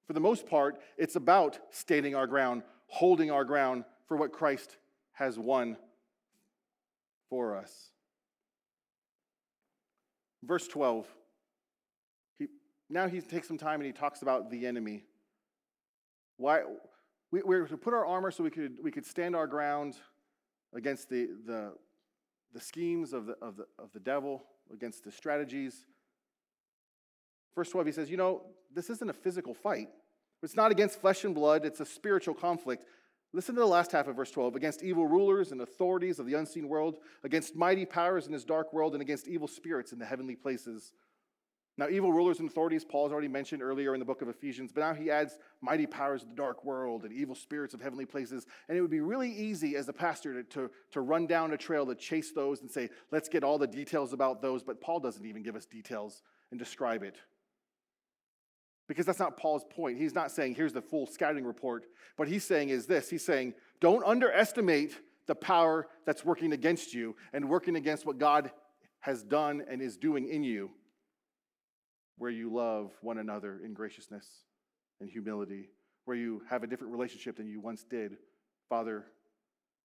For 0.08 0.14
the 0.14 0.20
most 0.20 0.48
part, 0.48 0.80
it's 0.98 1.16
about 1.16 1.60
standing 1.70 2.16
our 2.16 2.28
ground, 2.28 2.64
holding 2.88 3.30
our 3.30 3.46
ground 3.46 3.84
for 4.08 4.18
what 4.18 4.32
Christ 4.32 4.78
has 5.14 5.38
won 5.38 5.78
for 7.30 7.56
us. 7.56 7.92
Verse 10.48 10.68
12 10.68 11.06
He, 12.40 12.48
now 12.90 13.08
he 13.08 13.22
takes 13.22 13.48
some 13.48 13.58
time 13.58 13.82
and 13.82 13.86
he 13.86 13.92
talks 13.92 14.22
about 14.22 14.50
the 14.50 14.66
enemy. 14.66 15.04
Why 16.38 16.62
we, 17.32 17.42
we're 17.44 17.68
to 17.68 17.78
put 17.78 17.94
our 17.94 18.06
armor 18.06 18.32
so 18.32 18.44
we 18.44 18.50
could 18.50 18.78
we 18.82 18.92
could 18.92 19.06
stand 19.06 19.36
our 19.36 19.48
ground 19.48 19.96
against 20.74 21.10
the 21.10 21.30
the, 21.46 21.74
the 22.54 22.62
schemes 22.62 23.14
of 23.14 23.26
the, 23.26 23.36
of, 23.42 23.58
the, 23.58 23.66
of 23.78 23.92
the 23.94 24.00
devil, 24.00 24.44
against 24.74 25.04
the 25.04 25.12
strategies. 25.12 25.86
Verse 27.56 27.70
12, 27.70 27.88
he 27.88 27.92
says, 27.92 28.10
You 28.10 28.18
know, 28.18 28.44
this 28.74 28.90
isn't 28.90 29.10
a 29.10 29.14
physical 29.14 29.54
fight. 29.54 29.90
It's 30.44 30.56
not 30.56 30.72
against 30.72 31.02
flesh 31.02 31.24
and 31.24 31.34
blood, 31.34 31.66
it's 31.66 31.80
a 31.80 31.86
spiritual 31.86 32.36
conflict. 32.36 32.86
Listen 33.34 33.56
to 33.56 33.62
the 33.62 33.68
last 33.68 33.92
half 33.92 34.08
of 34.08 34.16
verse 34.16 34.32
12 34.32 34.56
against 34.56 34.84
evil 34.84 35.06
rulers 35.06 35.52
and 35.52 35.62
authorities 35.62 36.20
of 36.20 36.26
the 36.26 36.34
unseen 36.34 36.68
world, 36.70 36.98
against 37.24 37.56
mighty 37.56 37.86
powers 37.86 38.26
in 38.26 38.32
this 38.32 38.46
dark 38.46 38.74
world, 38.74 38.94
and 38.94 39.02
against 39.02 39.28
evil 39.28 39.48
spirits 39.48 39.92
in 39.92 40.00
the 40.00 40.06
heavenly 40.06 40.36
places. 40.36 40.94
Now, 41.80 41.90
evil 41.90 42.12
rulers 42.12 42.40
and 42.40 42.50
authorities, 42.50 42.84
Paul's 42.84 43.12
already 43.12 43.28
mentioned 43.28 43.62
earlier 43.62 43.94
in 43.94 44.00
the 44.00 44.06
book 44.06 44.24
of 44.24 44.30
Ephesians, 44.30 44.72
but 44.74 44.82
now 44.82 44.94
he 44.96 45.12
adds 45.12 45.38
mighty 45.62 45.86
powers 45.86 46.24
of 46.24 46.30
the 46.30 46.36
dark 46.36 46.66
world 46.66 47.04
and 47.04 47.14
evil 47.14 47.36
spirits 47.36 47.76
of 47.76 47.82
heavenly 47.82 48.06
places. 48.06 48.48
And 48.68 48.76
it 48.76 48.82
would 48.82 48.90
be 48.90 49.00
really 49.00 49.32
easy 49.32 49.76
as 49.76 49.88
a 49.88 49.94
pastor 49.94 50.42
to, 50.42 50.44
to, 50.56 50.72
to 50.94 51.02
run 51.02 51.28
down 51.28 51.54
a 51.54 51.58
trail 51.58 51.86
to 51.86 51.94
chase 51.94 52.32
those 52.32 52.62
and 52.62 52.72
say, 52.72 52.90
let's 53.12 53.30
get 53.30 53.44
all 53.44 53.60
the 53.60 53.68
details 53.68 54.12
about 54.12 54.42
those. 54.42 54.64
But 54.64 54.82
Paul 54.82 55.00
doesn't 55.00 55.24
even 55.24 55.44
give 55.44 55.56
us 55.56 55.68
details 55.68 56.24
and 56.50 56.58
describe 56.58 57.04
it. 57.04 57.18
Because 58.88 59.06
that's 59.06 59.20
not 59.20 59.38
Paul's 59.38 59.66
point. 59.70 59.98
He's 59.98 60.16
not 60.16 60.32
saying, 60.32 60.56
here's 60.56 60.74
the 60.74 60.82
full 60.82 61.06
scouting 61.06 61.44
report. 61.44 61.86
What 62.16 62.28
he's 62.28 62.46
saying 62.46 62.70
is 62.70 62.86
this 62.86 63.10
he's 63.10 63.26
saying, 63.26 63.54
don't 63.82 64.06
underestimate 64.06 64.98
the 65.28 65.36
power 65.36 65.88
that's 66.06 66.24
working 66.24 66.54
against 66.54 66.94
you 66.94 67.16
and 67.34 67.50
working 67.50 67.76
against 67.76 68.06
what 68.06 68.18
God 68.18 68.52
has 69.00 69.24
done 69.24 69.64
and 69.70 69.82
is 69.82 69.98
doing 69.98 70.30
in 70.30 70.44
you 70.44 70.72
where 72.18 72.32
you 72.32 72.52
love 72.52 72.92
one 73.02 73.20
another 73.20 73.62
in 73.64 73.74
graciousness 73.74 74.26
and 75.00 75.10
humility, 75.10 75.70
where 76.06 76.18
you 76.18 76.42
have 76.50 76.64
a 76.64 76.68
different 76.68 76.92
relationship 76.92 77.38
than 77.38 77.48
you 77.48 77.60
once 77.60 77.84
did, 77.84 78.18
father 78.70 79.06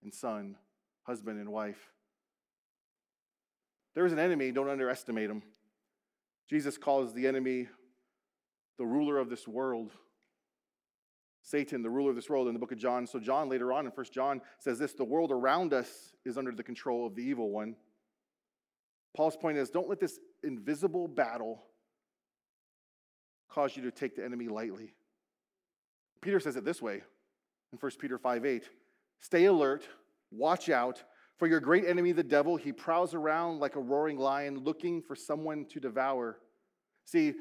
and 0.03 0.13
son, 0.13 0.57
husband 1.05 1.39
and 1.39 1.51
wife. 1.51 1.91
There 3.95 4.07
is 4.07 4.13
an 4.13 4.19
enemy, 4.19 4.51
don't 4.51 4.71
underestimate 4.71 5.29
him. 5.29 5.43
Jesus 6.49 6.79
calls 6.79 7.13
the 7.13 7.27
enemy 7.27 7.69
the 8.83 8.87
ruler 8.87 9.19
of 9.19 9.31
this 9.31 9.47
world. 9.47 9.93
Satan, 11.41 11.83
the 11.83 11.91
ruler 11.91 12.11
of 12.11 12.17
this 12.17 12.29
world, 12.29 12.49
in 12.49 12.53
the 12.53 12.59
book 12.59 12.73
of 12.73 12.79
John. 12.79 13.07
So, 13.07 13.21
John, 13.21 13.49
later 13.49 13.73
on 13.73 13.87
in 13.87 13.93
First 13.93 14.13
John, 14.13 14.41
says 14.59 14.77
this 14.77 14.93
the 14.93 15.05
world 15.05 15.31
around 15.31 15.73
us 15.73 16.17
is 16.25 16.37
under 16.37 16.51
the 16.51 16.65
control 16.65 17.07
of 17.07 17.15
the 17.15 17.23
evil 17.23 17.51
one. 17.51 17.77
Paul's 19.17 19.37
point 19.37 19.57
is 19.57 19.71
don't 19.71 19.89
let 19.89 20.01
this 20.01 20.19
invisible 20.43 21.07
battle 21.07 21.63
cause 23.49 23.77
you 23.77 23.85
to 23.85 23.93
take 23.93 24.17
the 24.17 24.25
enemy 24.25 24.49
lightly. 24.49 24.95
Peter 26.21 26.41
says 26.41 26.57
it 26.57 26.65
this 26.65 26.83
way 26.83 27.03
in 27.73 27.79
1 27.79 27.93
Peter 28.01 28.19
5 28.19 28.45
8 28.45 28.69
Stay 29.21 29.45
alert, 29.45 29.87
watch 30.33 30.69
out, 30.69 31.05
for 31.39 31.47
your 31.47 31.61
great 31.61 31.85
enemy, 31.85 32.11
the 32.11 32.25
devil, 32.25 32.57
he 32.57 32.73
prowls 32.73 33.15
around 33.15 33.61
like 33.61 33.77
a 33.77 33.81
roaring 33.81 34.19
lion 34.19 34.65
looking 34.65 35.03
for 35.03 35.15
someone 35.15 35.67
to 35.67 35.79
devour. 35.79 36.41
See, 37.05 37.35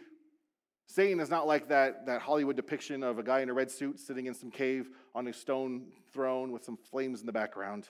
Satan 0.91 1.21
is 1.21 1.29
not 1.29 1.47
like 1.47 1.69
that, 1.69 2.05
that 2.07 2.21
Hollywood 2.21 2.57
depiction 2.57 3.01
of 3.01 3.17
a 3.17 3.23
guy 3.23 3.39
in 3.39 3.49
a 3.49 3.53
red 3.53 3.71
suit 3.71 3.97
sitting 3.97 4.25
in 4.25 4.33
some 4.33 4.51
cave 4.51 4.89
on 5.15 5.25
a 5.25 5.31
stone 5.31 5.85
throne 6.11 6.51
with 6.51 6.65
some 6.65 6.75
flames 6.75 7.21
in 7.21 7.25
the 7.25 7.31
background. 7.31 7.87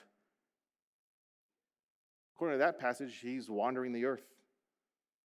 According 2.36 2.60
to 2.60 2.64
that 2.64 2.78
passage, 2.78 3.18
he's 3.20 3.50
wandering 3.50 3.92
the 3.92 4.04
earth. 4.04 4.22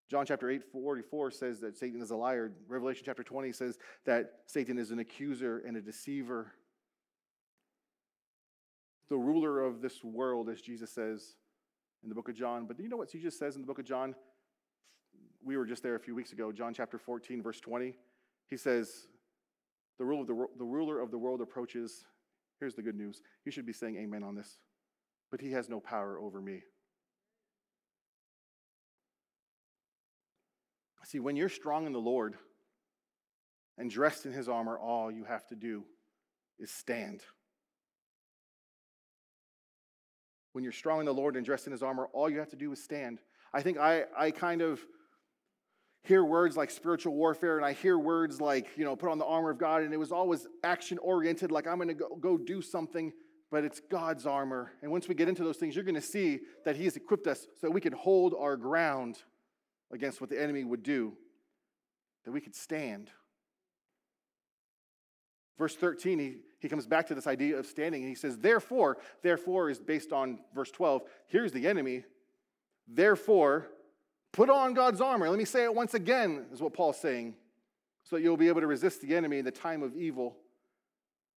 John 0.09 0.25
chapter 0.25 0.49
8, 0.49 0.63
44 0.71 1.29
says 1.29 1.59
that 1.59 1.77
Satan 1.77 2.01
is 2.01 2.09
a 2.09 2.15
liar. 2.15 2.51
Revelation 2.67 3.03
chapter 3.05 3.23
20 3.23 3.51
says 3.51 3.77
that 4.05 4.31
Satan 4.47 4.79
is 4.79 4.89
an 4.89 4.97
accuser 4.97 5.59
and 5.59 5.77
a 5.77 5.81
deceiver. 5.81 6.53
the 9.07 9.17
ruler 9.17 9.63
of 9.63 9.81
this 9.81 10.03
world, 10.03 10.49
as 10.49 10.61
Jesus 10.61 10.91
says 10.91 11.35
in 12.01 12.09
the 12.09 12.15
book 12.15 12.27
of 12.27 12.35
John. 12.35 12.65
But 12.65 12.77
do 12.77 12.83
you 12.83 12.89
know 12.89 12.97
what 12.97 13.11
Jesus 13.11 13.37
says 13.37 13.55
in 13.55 13.61
the 13.61 13.67
book 13.67 13.77
of 13.77 13.85
John? 13.85 14.15
We 15.47 15.55
were 15.55 15.65
just 15.65 15.81
there 15.81 15.95
a 15.95 15.99
few 15.99 16.13
weeks 16.13 16.33
ago, 16.33 16.51
John 16.51 16.73
chapter 16.73 16.97
14, 16.97 17.41
verse 17.41 17.61
20. 17.61 17.95
He 18.49 18.57
says, 18.57 19.07
the, 19.97 20.03
rule 20.03 20.19
of 20.19 20.27
the, 20.27 20.45
the 20.57 20.65
ruler 20.65 20.99
of 20.99 21.09
the 21.09 21.17
world 21.17 21.39
approaches. 21.39 22.03
Here's 22.59 22.75
the 22.75 22.81
good 22.81 22.97
news. 22.97 23.21
You 23.45 23.51
should 23.53 23.65
be 23.65 23.71
saying 23.71 23.95
amen 23.95 24.23
on 24.23 24.35
this. 24.35 24.57
But 25.31 25.39
he 25.39 25.53
has 25.53 25.69
no 25.69 25.79
power 25.79 26.19
over 26.19 26.41
me. 26.41 26.63
See, 31.05 31.21
when 31.21 31.37
you're 31.37 31.47
strong 31.47 31.87
in 31.87 31.93
the 31.93 31.99
Lord 31.99 32.35
and 33.77 33.89
dressed 33.89 34.25
in 34.25 34.33
his 34.33 34.49
armor, 34.49 34.77
all 34.77 35.09
you 35.09 35.23
have 35.23 35.47
to 35.47 35.55
do 35.55 35.85
is 36.59 36.69
stand. 36.69 37.21
When 40.51 40.65
you're 40.65 40.73
strong 40.73 40.99
in 40.99 41.05
the 41.05 41.13
Lord 41.13 41.37
and 41.37 41.45
dressed 41.45 41.67
in 41.67 41.71
his 41.71 41.83
armor, 41.83 42.09
all 42.11 42.29
you 42.29 42.39
have 42.39 42.49
to 42.49 42.57
do 42.57 42.73
is 42.73 42.83
stand. 42.83 43.19
I 43.53 43.61
think 43.61 43.77
I, 43.77 44.03
I 44.17 44.31
kind 44.31 44.61
of 44.61 44.81
hear 46.07 46.23
words 46.23 46.55
like 46.55 46.71
spiritual 46.71 47.13
warfare 47.13 47.57
and 47.57 47.65
I 47.65 47.73
hear 47.73 47.99
words 47.99 48.39
like, 48.39 48.69
you 48.77 48.85
know, 48.85 48.95
put 48.95 49.11
on 49.11 49.17
the 49.17 49.25
armor 49.25 49.49
of 49.49 49.57
God, 49.57 49.83
and 49.83 49.93
it 49.93 49.97
was 49.97 50.11
always 50.11 50.47
action 50.63 50.97
oriented, 50.99 51.51
like 51.51 51.67
I'm 51.67 51.77
going 51.77 51.89
to 51.89 52.05
go, 52.19 52.37
do 52.37 52.61
something, 52.61 53.11
but 53.51 53.65
it's 53.65 53.81
God's 53.81 54.25
armor. 54.25 54.71
And 54.81 54.91
once 54.91 55.07
we 55.07 55.15
get 55.15 55.27
into 55.27 55.43
those 55.43 55.57
things, 55.57 55.75
you're 55.75 55.83
going 55.83 55.95
to 55.95 56.01
see 56.01 56.39
that 56.63 56.77
He 56.77 56.85
has 56.85 56.95
equipped 56.95 57.27
us 57.27 57.41
so 57.41 57.67
that 57.67 57.71
we 57.71 57.81
can 57.81 57.93
hold 57.93 58.33
our 58.39 58.55
ground 58.55 59.17
against 59.91 60.21
what 60.21 60.29
the 60.29 60.41
enemy 60.41 60.63
would 60.63 60.83
do, 60.83 61.13
that 62.23 62.31
we 62.31 62.39
could 62.39 62.55
stand. 62.55 63.09
Verse 65.57 65.75
13, 65.75 66.19
he, 66.19 66.35
he 66.59 66.69
comes 66.69 66.87
back 66.87 67.07
to 67.07 67.15
this 67.15 67.27
idea 67.27 67.57
of 67.57 67.65
standing, 67.65 68.01
and 68.01 68.09
he 68.09 68.15
says, 68.15 68.37
Therefore, 68.37 68.97
therefore 69.23 69.69
is 69.69 69.79
based 69.79 70.13
on 70.13 70.39
verse 70.55 70.71
12. 70.71 71.01
Here's 71.27 71.51
the 71.51 71.67
enemy. 71.67 72.03
Therefore, 72.87 73.67
put 74.37 74.51
on 74.51 74.75
God's 74.75 75.01
armor. 75.01 75.27
Let 75.27 75.39
me 75.39 75.45
say 75.45 75.63
it 75.63 75.73
once 75.73 75.95
again, 75.95 76.45
is 76.53 76.61
what 76.61 76.71
Paul's 76.71 76.99
saying, 76.99 77.33
so 78.03 78.15
that 78.15 78.21
you'll 78.21 78.37
be 78.37 78.49
able 78.49 78.61
to 78.61 78.67
resist 78.67 79.01
the 79.01 79.15
enemy 79.15 79.39
in 79.39 79.45
the 79.45 79.51
time 79.51 79.81
of 79.81 79.95
evil. 79.97 80.37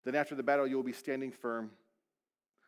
Then 0.04 0.16
after 0.16 0.36
the 0.36 0.44
battle, 0.44 0.68
you'll 0.68 0.84
be 0.84 0.92
standing 0.92 1.32
firm. 1.32 1.72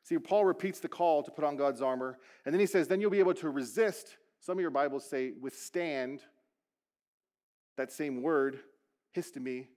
See, 0.04 0.18
Paul 0.18 0.46
repeats 0.46 0.80
the 0.80 0.88
call 0.88 1.22
to 1.22 1.32
put 1.32 1.44
on 1.44 1.58
God's 1.58 1.82
armor, 1.82 2.18
and 2.46 2.54
then 2.56 2.62
he 2.62 2.66
says, 2.66 2.88
Then 2.88 3.02
you'll 3.02 3.12
be 3.12 3.20
able 3.20 3.34
to 3.34 3.50
resist 3.50 4.16
some 4.40 4.58
of 4.58 4.62
your 4.62 4.72
Bibles 4.72 5.04
say 5.04 5.34
withstand. 5.40 6.22
That 7.76 7.92
same 7.92 8.22
word, 8.22 8.60
histemi, 9.16 9.68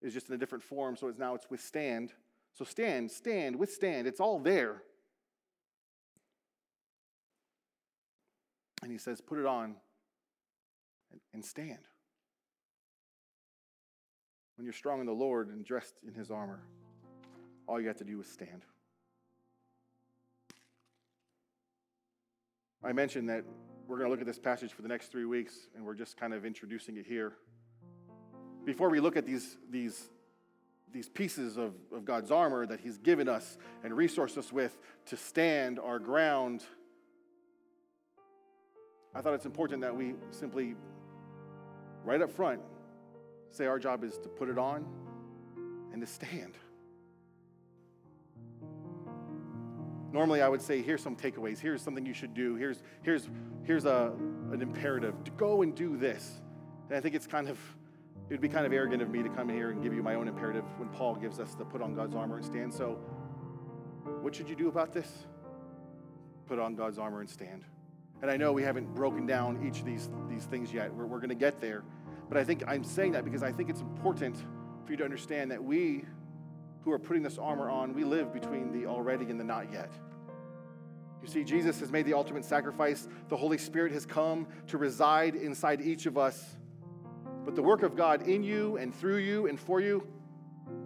is 0.00 0.14
just 0.14 0.30
in 0.30 0.34
a 0.34 0.38
different 0.38 0.64
form, 0.64 0.96
so 0.96 1.08
it's 1.08 1.18
now 1.18 1.34
it's 1.34 1.50
withstand. 1.50 2.14
So 2.54 2.64
stand, 2.64 3.10
stand, 3.10 3.56
withstand. 3.56 4.06
It's 4.06 4.18
all 4.18 4.38
there. 4.38 4.82
And 8.82 8.90
he 8.90 8.98
says, 8.98 9.20
put 9.20 9.38
it 9.38 9.46
on 9.46 9.76
and 11.32 11.44
stand. 11.44 11.78
When 14.56 14.64
you're 14.64 14.72
strong 14.72 15.00
in 15.00 15.06
the 15.06 15.12
Lord 15.12 15.48
and 15.48 15.64
dressed 15.64 16.00
in 16.06 16.14
his 16.14 16.30
armor, 16.30 16.62
all 17.66 17.80
you 17.80 17.88
have 17.88 17.96
to 17.98 18.04
do 18.04 18.20
is 18.20 18.26
stand. 18.26 18.64
I 22.84 22.92
mentioned 22.92 23.28
that 23.28 23.44
we're 23.86 23.96
going 23.96 24.08
to 24.08 24.10
look 24.10 24.20
at 24.20 24.26
this 24.26 24.38
passage 24.38 24.72
for 24.72 24.82
the 24.82 24.88
next 24.88 25.12
three 25.12 25.24
weeks, 25.24 25.68
and 25.76 25.84
we're 25.84 25.94
just 25.94 26.16
kind 26.16 26.34
of 26.34 26.44
introducing 26.44 26.96
it 26.96 27.06
here. 27.06 27.34
Before 28.64 28.90
we 28.90 29.00
look 29.00 29.16
at 29.16 29.26
these, 29.26 29.56
these, 29.70 30.08
these 30.92 31.08
pieces 31.08 31.56
of, 31.56 31.74
of 31.94 32.04
God's 32.04 32.30
armor 32.30 32.66
that 32.66 32.80
He's 32.80 32.98
given 32.98 33.28
us 33.28 33.56
and 33.84 33.92
resourced 33.92 34.36
us 34.36 34.52
with 34.52 34.76
to 35.06 35.16
stand 35.16 35.78
our 35.78 35.98
ground, 35.98 36.64
I 39.14 39.20
thought 39.20 39.34
it's 39.34 39.46
important 39.46 39.82
that 39.82 39.94
we 39.94 40.14
simply, 40.30 40.74
right 42.04 42.20
up 42.20 42.30
front, 42.30 42.60
say 43.50 43.66
our 43.66 43.78
job 43.78 44.04
is 44.04 44.18
to 44.18 44.28
put 44.28 44.48
it 44.48 44.58
on 44.58 44.86
and 45.92 46.00
to 46.00 46.06
stand. 46.06 46.56
Normally, 50.12 50.42
I 50.42 50.48
would 50.48 50.60
say, 50.60 50.82
here's 50.82 51.02
some 51.02 51.16
takeaways. 51.16 51.58
Here's 51.58 51.80
something 51.80 52.04
you 52.04 52.12
should 52.12 52.34
do. 52.34 52.54
Here's, 52.54 52.82
here's, 53.02 53.28
here's 53.64 53.86
a, 53.86 54.12
an 54.52 54.60
imperative 54.60 55.24
to 55.24 55.30
go 55.32 55.62
and 55.62 55.74
do 55.74 55.96
this. 55.96 56.40
And 56.88 56.96
I 56.96 57.00
think 57.00 57.14
it's 57.14 57.26
kind 57.26 57.48
of, 57.48 57.58
it 58.28 58.32
would 58.32 58.40
be 58.40 58.48
kind 58.48 58.66
of 58.66 58.72
arrogant 58.74 59.00
of 59.00 59.08
me 59.08 59.22
to 59.22 59.30
come 59.30 59.48
here 59.48 59.70
and 59.70 59.82
give 59.82 59.94
you 59.94 60.02
my 60.02 60.14
own 60.14 60.28
imperative 60.28 60.64
when 60.76 60.90
Paul 60.90 61.14
gives 61.14 61.40
us 61.40 61.54
the 61.54 61.64
put 61.64 61.80
on 61.80 61.94
God's 61.94 62.14
armor 62.14 62.36
and 62.36 62.44
stand. 62.44 62.72
So, 62.72 62.98
what 64.20 64.34
should 64.34 64.50
you 64.50 64.56
do 64.56 64.68
about 64.68 64.92
this? 64.92 65.26
Put 66.46 66.58
on 66.58 66.74
God's 66.74 66.98
armor 66.98 67.20
and 67.20 67.30
stand. 67.30 67.64
And 68.22 68.30
I 68.30 68.36
know 68.36 68.52
we 68.52 68.62
haven't 68.62 68.94
broken 68.94 69.26
down 69.26 69.66
each 69.66 69.80
of 69.80 69.84
these, 69.84 70.08
these 70.30 70.44
things 70.44 70.72
yet. 70.72 70.94
We're, 70.94 71.06
we're 71.06 71.18
going 71.18 71.28
to 71.28 71.34
get 71.34 71.60
there. 71.60 71.82
But 72.28 72.38
I 72.38 72.44
think 72.44 72.62
I'm 72.66 72.84
saying 72.84 73.12
that 73.12 73.24
because 73.24 73.42
I 73.42 73.52
think 73.52 73.68
it's 73.68 73.80
important 73.80 74.36
for 74.84 74.92
you 74.92 74.96
to 74.98 75.04
understand 75.04 75.50
that 75.50 75.62
we 75.62 76.04
who 76.82 76.92
are 76.92 76.98
putting 76.98 77.22
this 77.22 77.36
armor 77.36 77.68
on, 77.68 77.92
we 77.94 78.04
live 78.04 78.32
between 78.32 78.72
the 78.72 78.86
already 78.86 79.26
and 79.26 79.38
the 79.38 79.44
not 79.44 79.72
yet. 79.72 79.92
You 81.20 81.28
see, 81.28 81.44
Jesus 81.44 81.78
has 81.80 81.92
made 81.92 82.06
the 82.06 82.14
ultimate 82.14 82.44
sacrifice. 82.44 83.06
The 83.28 83.36
Holy 83.36 83.58
Spirit 83.58 83.92
has 83.92 84.04
come 84.04 84.46
to 84.68 84.78
reside 84.78 85.36
inside 85.36 85.80
each 85.80 86.06
of 86.06 86.18
us. 86.18 86.56
But 87.44 87.54
the 87.54 87.62
work 87.62 87.82
of 87.82 87.96
God 87.96 88.28
in 88.28 88.42
you 88.42 88.76
and 88.76 88.94
through 88.94 89.18
you 89.18 89.46
and 89.46 89.58
for 89.58 89.80
you, 89.80 90.06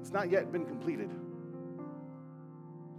it's 0.01 0.11
not 0.11 0.31
yet 0.31 0.53
been 0.53 0.67
completed. 0.67 1.11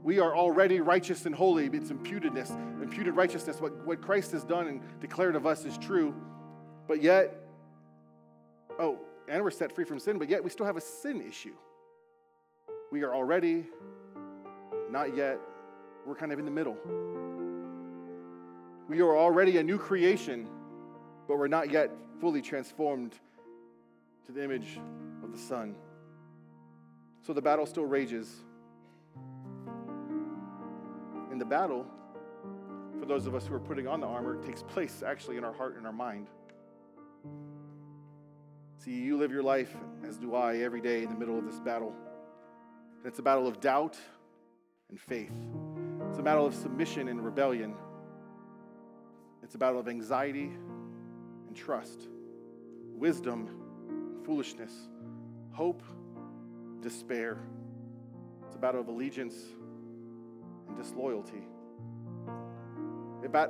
We 0.08 0.20
are 0.20 0.34
already 0.34 0.80
righteous 0.80 1.26
and 1.26 1.36
holy. 1.36 1.66
It's 1.66 1.92
imputedness, 1.92 2.52
imputed 2.82 3.18
righteousness. 3.18 3.60
What, 3.60 3.86
what 3.86 4.02
Christ 4.02 4.32
has 4.32 4.46
done 4.46 4.68
and 4.68 5.02
declared 5.02 5.36
of 5.36 5.46
us 5.46 5.66
is 5.66 5.78
true. 5.78 6.16
But 6.88 7.02
yet, 7.02 7.36
oh, 8.80 9.00
and 9.28 9.44
we're 9.44 9.52
set 9.52 9.76
free 9.76 9.84
from 9.84 10.00
sin, 10.00 10.18
but 10.18 10.30
yet 10.30 10.42
we 10.42 10.50
still 10.50 10.66
have 10.66 10.78
a 10.78 10.82
sin 10.82 11.22
issue. 11.22 11.56
We 12.90 13.04
are 13.04 13.14
already, 13.14 13.66
not 14.90 15.14
yet. 15.14 15.40
We're 16.06 16.16
kind 16.16 16.32
of 16.32 16.40
in 16.40 16.46
the 16.46 16.52
middle. 16.52 16.78
We 18.88 19.02
are 19.02 19.18
already 19.18 19.58
a 19.58 19.64
new 19.64 19.78
creation, 19.78 20.48
but 21.28 21.38
we're 21.38 21.50
not 21.50 21.70
yet 21.70 21.92
fully 22.22 22.42
transformed 22.42 23.12
to 24.26 24.32
the 24.32 24.42
image 24.42 24.80
of 25.22 25.34
the 25.34 25.38
Son. 25.38 25.76
So 27.24 27.34
the 27.34 27.42
battle 27.42 27.66
still 27.66 27.84
rages. 27.84 28.46
And 31.38 31.42
the 31.44 31.46
battle, 31.46 31.86
for 33.00 33.06
those 33.06 33.28
of 33.28 33.36
us 33.36 33.46
who 33.46 33.54
are 33.54 33.60
putting 33.60 33.88
on 33.88 34.00
the 34.00 34.08
armor, 34.08 34.44
takes 34.44 34.64
place 34.64 35.04
actually 35.06 35.38
in 35.38 35.44
our 35.44 35.54
heart 35.54 35.78
and 35.78 35.86
our 35.86 35.94
mind. 35.94 36.30
See, 38.80 38.94
you 38.94 39.18
live 39.18 39.32
your 39.32 39.44
life, 39.44 39.72
as 40.04 40.18
do 40.18 40.34
I, 40.34 40.58
every 40.58 40.82
day 40.82 41.04
in 41.04 41.10
the 41.10 41.16
middle 41.16 41.38
of 41.38 41.46
this 41.46 41.60
battle. 41.60 41.94
It's 43.06 43.20
a 43.20 43.22
battle 43.22 43.48
of 43.48 43.62
doubt 43.62 44.00
and 44.90 45.00
faith. 45.00 45.32
It's 46.10 46.18
a 46.18 46.24
battle 46.24 46.44
of 46.44 46.56
submission 46.56 47.08
and 47.08 47.24
rebellion. 47.24 47.76
It's 49.44 49.54
a 49.54 49.60
battle 49.60 49.80
of 49.80 49.88
anxiety 49.88 50.50
and 51.48 51.56
trust, 51.56 52.08
wisdom, 52.96 54.24
foolishness, 54.26 54.74
hope, 55.52 55.84
despair. 56.82 57.38
It's 58.48 58.56
a 58.56 58.60
battle 58.60 58.82
of 58.82 58.88
allegiance 58.88 59.36
and 60.68 60.78
disloyalty. 60.78 61.48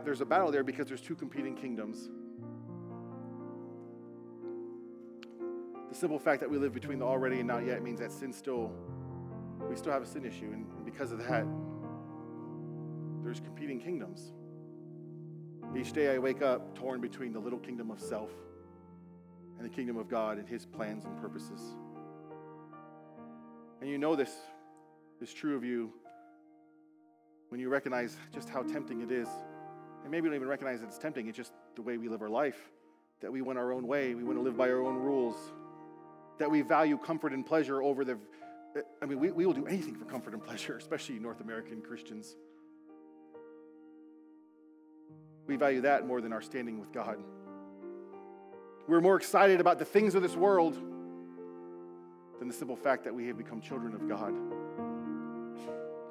There's 0.04 0.22
a 0.22 0.26
battle 0.26 0.52
there 0.52 0.64
because 0.64 0.88
there's 0.88 1.02
two 1.02 1.16
competing 1.16 1.56
kingdoms. 1.56 2.10
The 5.90 5.96
simple 5.96 6.20
fact 6.20 6.42
that 6.42 6.50
we 6.50 6.58
live 6.58 6.74
between 6.74 7.00
the 7.00 7.06
already 7.06 7.40
and 7.40 7.48
not 7.48 7.66
yet 7.66 7.84
means 7.84 8.00
that 8.00 8.12
sin 8.12 8.34
still 8.34 8.72
we 9.70 9.76
still 9.76 9.92
have 9.92 10.02
a 10.02 10.06
sin 10.06 10.26
issue. 10.26 10.50
And 10.52 10.66
because 10.86 11.12
of 11.12 11.20
that, 11.20 11.46
there's 13.24 13.40
competing 13.40 13.80
kingdoms. 13.80 14.32
Each 15.76 15.92
day 15.92 16.14
I 16.14 16.18
wake 16.18 16.42
up 16.42 16.76
torn 16.76 17.02
between 17.02 17.34
the 17.34 17.40
little 17.40 17.60
kingdom 17.60 17.92
of 17.92 18.00
self 18.00 18.32
and 19.58 19.66
the 19.66 19.70
kingdom 19.70 19.98
of 19.98 20.08
God 20.08 20.38
and 20.38 20.48
his 20.48 20.66
plans 20.66 21.06
and 21.06 21.20
purposes. 21.20 21.62
And 23.82 23.90
you 23.90 23.98
know 23.98 24.16
this 24.16 24.34
is 25.22 25.34
true 25.34 25.56
of 25.56 25.64
you 25.64 25.92
when 27.50 27.60
you 27.60 27.70
recognize 27.70 28.18
just 28.34 28.50
how 28.50 28.64
tempting 28.64 29.02
it 29.02 29.12
is. 29.12 29.28
And 30.04 30.12
maybe 30.12 30.26
you 30.26 30.30
don't 30.30 30.36
even 30.36 30.48
recognize 30.48 30.82
that 30.82 30.88
it's 30.88 30.98
tempting, 30.98 31.28
it's 31.28 31.38
just 31.38 31.54
the 31.76 31.82
way 31.82 31.98
we 31.98 32.10
live 32.10 32.22
our 32.22 32.30
life. 32.30 32.72
That 33.22 33.32
we 33.32 33.42
want 33.42 33.58
our 33.58 33.72
own 33.72 33.88
way, 33.88 34.14
we 34.14 34.24
want 34.24 34.38
to 34.38 34.44
live 34.44 34.56
by 34.56 34.70
our 34.70 34.82
own 34.82 34.96
rules, 34.96 35.36
that 36.38 36.50
we 36.50 36.62
value 36.62 36.98
comfort 36.98 37.34
and 37.34 37.46
pleasure 37.46 37.82
over 37.82 38.06
the 38.06 38.18
I 39.02 39.06
mean, 39.06 39.20
we, 39.20 39.32
we 39.32 39.46
will 39.46 39.54
do 39.54 39.66
anything 39.66 39.96
for 39.96 40.06
comfort 40.06 40.34
and 40.34 40.44
pleasure, 40.44 40.78
especially 40.80 41.20
North 41.20 41.42
American 41.42 41.82
Christians. 41.82 42.36
We 45.48 45.56
value 45.56 45.82
that 45.82 46.06
more 46.06 46.22
than 46.22 46.34
our 46.34 46.42
standing 46.42 46.80
with 46.80 46.92
God. 46.92 47.18
We're 48.88 49.02
more 49.02 49.16
excited 49.16 49.60
about 49.60 49.80
the 49.80 49.86
things 49.86 50.16
of 50.16 50.22
this 50.22 50.36
world 50.36 50.76
than 52.40 52.48
the 52.48 52.54
simple 52.54 52.76
fact 52.76 53.04
that 53.06 53.14
we 53.14 53.28
have 53.28 53.38
become 53.38 53.62
children 53.62 53.94
of 53.94 54.08
God. 54.08 54.34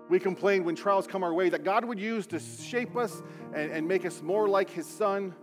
We 0.09 0.21
complain 0.21 0.64
when 0.64 0.77
trials 0.77 1.07
come 1.07 1.25
our 1.25 1.35
way 1.35 1.49
that 1.49 1.64
God 1.64 1.85
would 1.85 1.99
use 1.99 2.27
to 2.29 2.38
shape 2.38 2.97
us 2.97 3.23
and, 3.55 3.73
and 3.73 3.88
make 3.88 4.05
us 4.05 4.23
more 4.23 4.49
like 4.49 4.71
His 4.71 4.87
Son. 4.87 5.35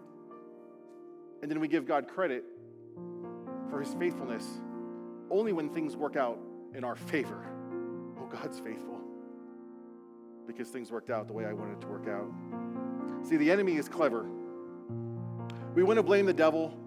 And 1.42 1.52
then 1.52 1.60
we 1.60 1.68
give 1.68 1.86
God 1.86 2.08
credit 2.08 2.46
for 3.70 3.82
His 3.82 3.94
faithfulness 3.96 4.46
only 5.30 5.52
when 5.52 5.70
things 5.70 5.98
work 5.98 6.16
out 6.16 6.40
in 6.76 6.84
our 6.84 6.96
favor. 6.96 7.46
Oh, 8.20 8.28
God's 8.28 8.60
faithful 8.60 9.02
because 10.48 10.70
things 10.70 10.92
worked 10.92 11.10
out 11.10 11.28
the 11.28 11.34
way 11.34 11.46
I 11.46 11.54
wanted 11.54 11.74
it 11.74 11.82
to 11.82 11.88
work 11.88 12.08
out. 12.08 12.30
See, 13.28 13.38
the 13.38 13.50
enemy 13.50 13.78
is 13.78 13.88
clever. 13.88 14.26
We 15.74 15.84
want 15.84 15.98
to 15.98 16.04
blame 16.04 16.26
the 16.26 16.34
devil 16.34 16.78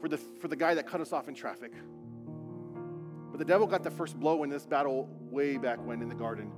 for 0.00 0.08
the, 0.08 0.16
for 0.16 0.48
the 0.48 0.56
guy 0.56 0.74
that 0.74 0.86
cut 0.86 1.00
us 1.00 1.12
off 1.12 1.28
in 1.28 1.34
traffic. 1.34 1.72
But 3.30 3.38
the 3.38 3.44
devil 3.44 3.66
got 3.66 3.82
the 3.82 3.90
first 3.90 4.18
blow 4.18 4.44
in 4.44 4.50
this 4.50 4.64
battle 4.64 5.08
way 5.30 5.56
back 5.56 5.84
when 5.84 6.02
in 6.02 6.08
the 6.08 6.14
garden. 6.14 6.50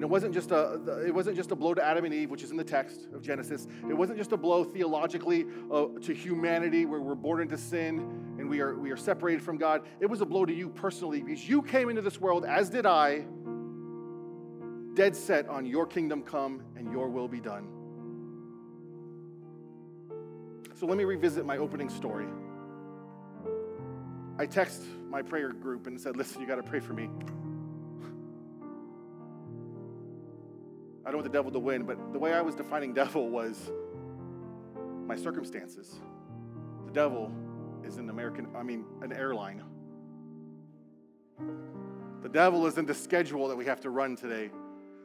And 0.00 0.06
it 0.06 0.10
wasn't 0.10 0.32
just 0.32 0.50
a 0.50 1.04
it 1.06 1.14
wasn't 1.14 1.36
just 1.36 1.50
a 1.50 1.54
blow 1.54 1.74
to 1.74 1.84
Adam 1.84 2.06
and 2.06 2.14
Eve, 2.14 2.30
which 2.30 2.42
is 2.42 2.50
in 2.50 2.56
the 2.56 2.64
text 2.64 3.08
of 3.12 3.20
Genesis. 3.20 3.68
It 3.86 3.92
wasn't 3.92 4.16
just 4.16 4.32
a 4.32 4.36
blow 4.38 4.64
theologically 4.64 5.44
uh, 5.70 5.88
to 6.00 6.14
humanity, 6.14 6.86
where 6.86 7.02
we're 7.02 7.14
born 7.14 7.42
into 7.42 7.58
sin 7.58 7.98
and 8.38 8.48
we 8.48 8.60
are 8.60 8.78
we 8.78 8.90
are 8.92 8.96
separated 8.96 9.42
from 9.42 9.58
God. 9.58 9.82
It 10.00 10.06
was 10.06 10.22
a 10.22 10.24
blow 10.24 10.46
to 10.46 10.54
you 10.54 10.70
personally 10.70 11.20
because 11.20 11.46
you 11.46 11.60
came 11.60 11.90
into 11.90 12.00
this 12.00 12.18
world, 12.18 12.46
as 12.46 12.70
did 12.70 12.86
I, 12.86 13.26
dead 14.94 15.14
set 15.14 15.46
on 15.50 15.66
your 15.66 15.84
kingdom 15.84 16.22
come 16.22 16.62
and 16.78 16.90
your 16.90 17.10
will 17.10 17.28
be 17.28 17.40
done. 17.40 17.68
So 20.76 20.86
let 20.86 20.96
me 20.96 21.04
revisit 21.04 21.44
my 21.44 21.58
opening 21.58 21.90
story. 21.90 22.26
I 24.38 24.46
text 24.46 24.82
my 25.10 25.20
prayer 25.20 25.52
group 25.52 25.86
and 25.86 26.00
said, 26.00 26.16
Listen, 26.16 26.40
you 26.40 26.46
got 26.46 26.56
to 26.56 26.62
pray 26.62 26.80
for 26.80 26.94
me. 26.94 27.10
I 31.10 31.12
don't 31.12 31.22
want 31.22 31.32
the 31.32 31.36
devil 31.36 31.50
to 31.50 31.58
win, 31.58 31.82
but 31.82 32.12
the 32.12 32.20
way 32.20 32.32
I 32.34 32.40
was 32.40 32.54
defining 32.54 32.92
devil 32.94 33.30
was 33.30 33.72
my 35.08 35.16
circumstances. 35.16 35.96
The 36.86 36.92
devil 36.92 37.32
is 37.84 37.96
an 37.96 38.08
American, 38.10 38.46
I 38.54 38.62
mean, 38.62 38.84
an 39.02 39.12
airline. 39.12 39.60
The 42.22 42.28
devil 42.28 42.64
is 42.68 42.78
in 42.78 42.86
the 42.86 42.94
schedule 42.94 43.48
that 43.48 43.56
we 43.56 43.64
have 43.64 43.80
to 43.80 43.90
run 43.90 44.14
today. 44.14 44.52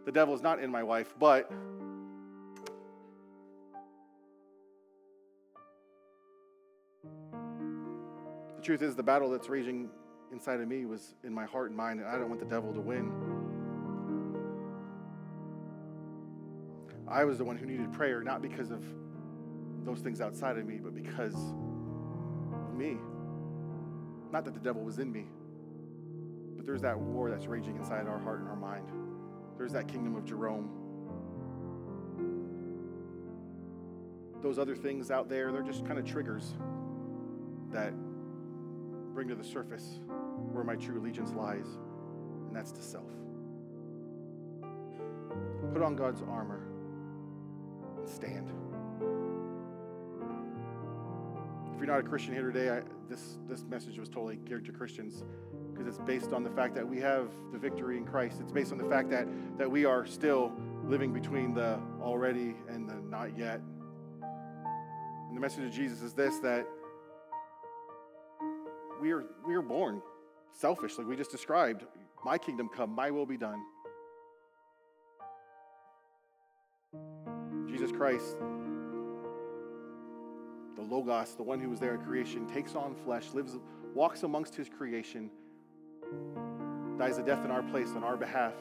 The 0.06 0.12
devil 0.12 0.36
is 0.36 0.44
not 0.44 0.60
in 0.60 0.70
my 0.70 0.84
wife, 0.84 1.16
but 1.18 1.50
the 8.58 8.62
truth 8.62 8.84
is, 8.84 8.96
the 8.96 9.02
battle 9.02 9.32
that's 9.32 9.50
raging 9.50 9.90
inside 10.32 10.60
of 10.60 10.68
me 10.68 10.86
was 10.86 11.16
in 11.24 11.34
my 11.34 11.46
heart 11.46 11.70
and 11.70 11.76
mind, 11.76 12.00
and 12.00 12.08
I 12.08 12.20
don't 12.20 12.30
want 12.30 12.42
the 12.42 12.46
devil 12.46 12.72
to 12.76 12.80
win. 12.80 13.35
I 17.16 17.24
was 17.24 17.38
the 17.38 17.46
one 17.46 17.56
who 17.56 17.66
needed 17.66 17.94
prayer, 17.94 18.22
not 18.22 18.42
because 18.42 18.72
of 18.72 18.84
those 19.86 20.02
things 20.02 20.20
outside 20.20 20.58
of 20.58 20.68
me, 20.68 20.82
but 20.84 20.94
because 20.94 21.34
of 21.34 22.76
me. 22.76 22.98
Not 24.34 24.44
that 24.44 24.54
the 24.54 24.60
devil 24.60 24.84
was 24.84 25.00
in 25.00 25.14
me, 25.14 25.26
but 26.58 26.66
there's 26.66 26.82
that 26.82 27.00
war 27.00 27.32
that's 27.32 27.46
raging 27.48 27.78
inside 27.78 28.06
our 28.06 28.20
heart 28.20 28.42
and 28.42 28.50
our 28.50 28.58
mind. 28.58 28.90
There's 29.58 29.72
that 29.72 29.88
kingdom 29.88 30.18
of 30.18 30.26
Jerome. 30.26 30.70
Those 34.42 34.60
other 34.60 34.76
things 34.76 35.10
out 35.10 35.30
there, 35.30 35.54
they're 35.54 35.64
just 35.64 35.86
kind 35.86 35.98
of 35.98 36.04
triggers 36.04 36.54
that 37.72 37.94
bring 39.14 39.30
to 39.30 39.36
the 39.36 39.44
surface 39.44 40.02
where 40.52 40.66
my 40.66 40.76
true 40.76 41.00
allegiance 41.00 41.32
lies, 41.32 41.78
and 42.48 42.54
that's 42.54 42.74
to 42.74 42.82
self. 42.82 43.10
Put 45.72 45.82
on 45.82 45.96
God's 45.96 46.22
armor 46.30 46.75
stand. 48.10 48.52
If 51.74 51.80
you're 51.80 51.88
not 51.88 52.00
a 52.00 52.04
Christian 52.04 52.34
here 52.34 52.52
today, 52.52 52.70
I, 52.70 52.82
this, 53.10 53.38
this 53.50 53.64
message 53.64 54.00
was 54.00 54.08
totally 54.08 54.38
geared 54.38 54.66
to 54.66 54.72
Christians 54.72 55.24
because 55.72 55.88
it's 55.88 56.00
based 56.06 56.32
on 56.32 56.44
the 56.44 56.50
fact 56.50 56.74
that 56.76 56.88
we 56.88 57.00
have 57.02 57.30
the 57.52 57.58
victory 57.58 57.98
in 57.98 58.06
Christ. 58.06 58.40
It's 58.40 58.52
based 58.52 58.72
on 58.72 58.78
the 58.78 58.86
fact 58.86 59.10
that, 59.10 59.28
that 59.58 59.70
we 59.70 59.84
are 59.84 60.06
still 60.06 60.54
living 60.86 61.12
between 61.12 61.54
the 61.54 61.80
already 62.02 62.56
and 62.70 62.90
the 62.90 62.96
not 63.10 63.38
yet. 63.38 63.60
And 65.28 65.36
the 65.36 65.42
message 65.42 65.66
of 65.66 65.72
Jesus 65.72 66.02
is 66.02 66.14
this 66.14 66.40
that 66.40 66.66
we 69.02 69.12
are, 69.12 69.26
we 69.46 69.56
are 69.56 69.62
born 69.62 70.02
selfish, 70.54 70.98
like 70.98 71.08
we 71.08 71.16
just 71.18 71.32
described. 71.32 71.84
My 72.24 72.38
kingdom 72.38 72.70
come, 72.74 72.92
my 72.92 73.12
will 73.12 73.26
be 73.26 73.38
done. 73.38 73.62
Jesus 77.76 77.92
Christ, 77.92 78.38
the 80.78 80.82
Logos, 80.82 81.36
the 81.36 81.44
one 81.44 81.60
who 81.60 81.70
was 81.70 81.78
there 81.78 81.96
at 81.96 82.06
creation, 82.06 82.48
takes 82.48 82.74
on 82.74 82.96
flesh, 82.96 83.26
lives, 83.34 83.58
walks 83.94 84.24
amongst 84.24 84.56
his 84.56 84.70
creation, 84.70 85.30
dies 86.98 87.18
a 87.18 87.22
death 87.22 87.44
in 87.44 87.52
our 87.52 87.64
place 87.64 87.90
on 87.94 88.02
our 88.02 88.16
behalf. 88.16 88.54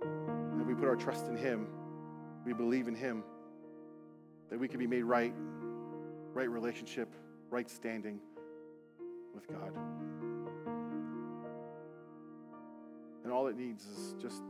And 0.00 0.64
we 0.64 0.74
put 0.74 0.86
our 0.86 0.94
trust 0.94 1.26
in 1.26 1.36
him. 1.36 1.66
We 2.46 2.52
believe 2.52 2.86
in 2.86 2.94
him. 2.94 3.24
That 4.50 4.60
we 4.60 4.68
can 4.68 4.78
be 4.78 4.86
made 4.86 5.02
right, 5.02 5.34
right 6.34 6.48
relationship, 6.48 7.12
right 7.50 7.68
standing 7.68 8.20
with 9.34 9.48
God. 9.48 9.72
And 13.24 13.32
all 13.32 13.48
it 13.48 13.56
needs 13.56 13.84
is 13.86 14.14
just 14.22 14.40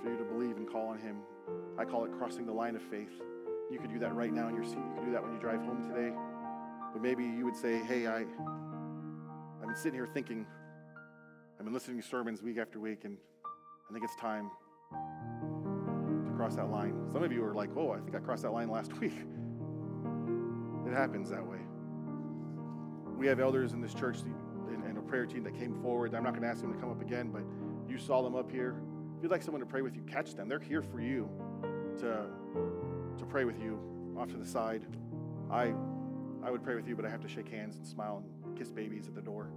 for 0.00 0.08
you 0.08 0.16
to 0.18 0.24
believe 0.24 0.56
and 0.56 0.70
call 0.70 0.86
on 0.86 0.98
him. 0.98 1.16
I 1.78 1.84
call 1.84 2.04
it 2.04 2.12
crossing 2.18 2.46
the 2.46 2.52
line 2.52 2.76
of 2.76 2.82
faith. 2.82 3.10
You 3.70 3.78
could 3.78 3.92
do 3.92 3.98
that 3.98 4.14
right 4.14 4.32
now 4.32 4.48
in 4.48 4.54
your 4.54 4.64
seat. 4.64 4.78
You 4.78 4.94
could 4.94 5.06
do 5.06 5.12
that 5.12 5.22
when 5.22 5.32
you 5.32 5.38
drive 5.40 5.60
home 5.60 5.82
today. 5.82 6.12
But 6.92 7.02
maybe 7.02 7.24
you 7.24 7.44
would 7.44 7.56
say, 7.56 7.82
hey, 7.84 8.06
I, 8.06 8.20
I've 8.20 9.66
been 9.66 9.76
sitting 9.76 9.94
here 9.94 10.06
thinking, 10.06 10.46
I've 11.58 11.64
been 11.64 11.74
listening 11.74 12.00
to 12.00 12.06
sermons 12.06 12.42
week 12.42 12.58
after 12.58 12.78
week, 12.78 13.04
and 13.04 13.16
I 13.88 13.92
think 13.92 14.04
it's 14.04 14.16
time 14.16 14.50
to 14.92 16.32
cross 16.36 16.54
that 16.56 16.70
line. 16.70 16.94
Some 17.12 17.22
of 17.22 17.32
you 17.32 17.44
are 17.44 17.54
like, 17.54 17.70
oh, 17.76 17.92
I 17.92 17.98
think 17.98 18.14
I 18.14 18.20
crossed 18.20 18.42
that 18.42 18.52
line 18.52 18.70
last 18.70 18.92
week. 19.00 19.14
It 20.86 20.92
happens 20.92 21.30
that 21.30 21.44
way. 21.44 21.58
We 23.16 23.26
have 23.26 23.40
elders 23.40 23.72
in 23.72 23.80
this 23.80 23.94
church 23.94 24.18
and 24.20 24.98
a 24.98 25.00
prayer 25.00 25.26
team 25.26 25.42
that 25.44 25.54
came 25.54 25.74
forward. 25.82 26.14
I'm 26.14 26.22
not 26.22 26.30
going 26.30 26.42
to 26.42 26.48
ask 26.48 26.60
them 26.60 26.72
to 26.72 26.78
come 26.78 26.90
up 26.90 27.00
again, 27.00 27.30
but 27.30 27.42
you 27.90 27.98
saw 27.98 28.22
them 28.22 28.34
up 28.34 28.50
here. 28.50 28.76
If 29.16 29.22
you'd 29.22 29.30
like 29.30 29.42
someone 29.42 29.60
to 29.60 29.66
pray 29.66 29.80
with 29.80 29.96
you, 29.96 30.02
catch 30.02 30.34
them. 30.34 30.46
They're 30.46 30.58
here 30.58 30.82
for 30.82 31.00
you 31.00 31.28
to, 32.00 32.26
to 33.18 33.24
pray 33.24 33.44
with 33.44 33.58
you 33.58 33.80
off 34.18 34.28
to 34.28 34.36
the 34.36 34.44
side. 34.44 34.84
I, 35.50 35.72
I 36.44 36.50
would 36.50 36.62
pray 36.62 36.74
with 36.74 36.86
you, 36.86 36.94
but 36.94 37.06
I 37.06 37.08
have 37.08 37.22
to 37.22 37.28
shake 37.28 37.48
hands 37.48 37.76
and 37.76 37.86
smile 37.86 38.22
and 38.44 38.58
kiss 38.58 38.70
babies 38.70 39.08
at 39.08 39.14
the 39.14 39.22
door. 39.22 39.48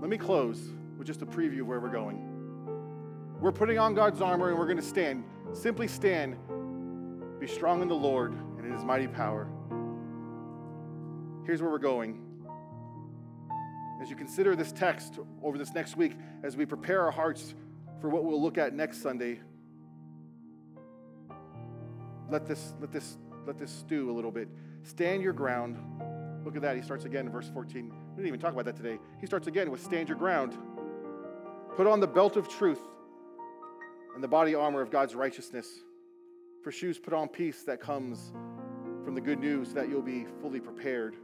Let 0.00 0.08
me 0.08 0.16
close 0.16 0.60
with 0.96 1.08
just 1.08 1.22
a 1.22 1.26
preview 1.26 1.62
of 1.62 1.66
where 1.66 1.80
we're 1.80 1.88
going. 1.90 2.22
We're 3.40 3.50
putting 3.50 3.80
on 3.80 3.94
God's 3.94 4.20
armor 4.20 4.50
and 4.50 4.58
we're 4.58 4.66
going 4.66 4.76
to 4.76 4.82
stand. 4.82 5.24
Simply 5.52 5.88
stand. 5.88 6.36
Be 7.40 7.48
strong 7.48 7.82
in 7.82 7.88
the 7.88 7.96
Lord 7.96 8.32
and 8.32 8.64
in 8.64 8.72
his 8.72 8.84
mighty 8.84 9.08
power. 9.08 9.48
Here's 11.44 11.60
where 11.60 11.70
we're 11.70 11.78
going. 11.78 12.20
As 14.00 14.08
you 14.08 14.14
consider 14.14 14.54
this 14.54 14.70
text 14.70 15.18
over 15.42 15.58
this 15.58 15.74
next 15.74 15.96
week, 15.96 16.12
as 16.44 16.56
we 16.56 16.64
prepare 16.64 17.02
our 17.02 17.10
hearts 17.10 17.54
for 18.00 18.08
what 18.08 18.24
we'll 18.24 18.40
look 18.40 18.58
at 18.58 18.74
next 18.74 19.02
Sunday. 19.02 19.40
Let 22.30 22.46
this, 22.46 22.74
let 22.80 22.92
this, 22.92 23.16
let 23.46 23.58
this 23.58 23.70
stew 23.70 24.10
a 24.10 24.12
little 24.12 24.30
bit. 24.30 24.48
Stand 24.82 25.22
your 25.22 25.32
ground. 25.32 25.78
Look 26.44 26.56
at 26.56 26.62
that. 26.62 26.76
He 26.76 26.82
starts 26.82 27.04
again 27.04 27.26
in 27.26 27.32
verse 27.32 27.50
14. 27.52 27.88
We 27.88 28.16
didn't 28.16 28.28
even 28.28 28.40
talk 28.40 28.52
about 28.52 28.64
that 28.66 28.76
today. 28.76 28.98
He 29.20 29.26
starts 29.26 29.46
again 29.46 29.70
with 29.70 29.82
stand 29.82 30.08
your 30.08 30.18
ground. 30.18 30.56
Put 31.76 31.86
on 31.86 32.00
the 32.00 32.06
belt 32.06 32.36
of 32.36 32.48
truth 32.48 32.80
and 34.14 34.22
the 34.22 34.28
body 34.28 34.54
armor 34.54 34.80
of 34.80 34.90
God's 34.90 35.14
righteousness. 35.14 35.80
For 36.62 36.72
shoes, 36.72 36.98
put 36.98 37.14
on 37.14 37.28
peace 37.28 37.62
that 37.62 37.80
comes 37.80 38.32
from 39.04 39.14
the 39.14 39.20
good 39.20 39.38
news 39.38 39.72
that 39.74 39.88
you'll 39.88 40.02
be 40.02 40.26
fully 40.40 40.60
prepared. 40.60 41.16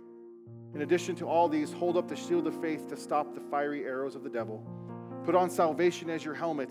In 0.75 0.83
addition 0.83 1.15
to 1.17 1.29
all 1.29 1.49
these, 1.49 1.73
hold 1.73 1.97
up 1.97 2.09
the 2.09 2.17
shield 2.17 2.47
of 2.47 2.61
faith 2.61 2.89
to 2.89 2.97
stop 2.97 3.35
the 3.35 3.41
fiery 3.41 3.85
arrows 3.85 4.15
of 4.15 4.23
the 4.23 4.31
devil. 4.31 4.65
Put 5.25 5.35
on 5.35 5.49
salvation 5.49 6.11
as 6.11 6.23
your 6.23 6.35
helmet 6.35 6.71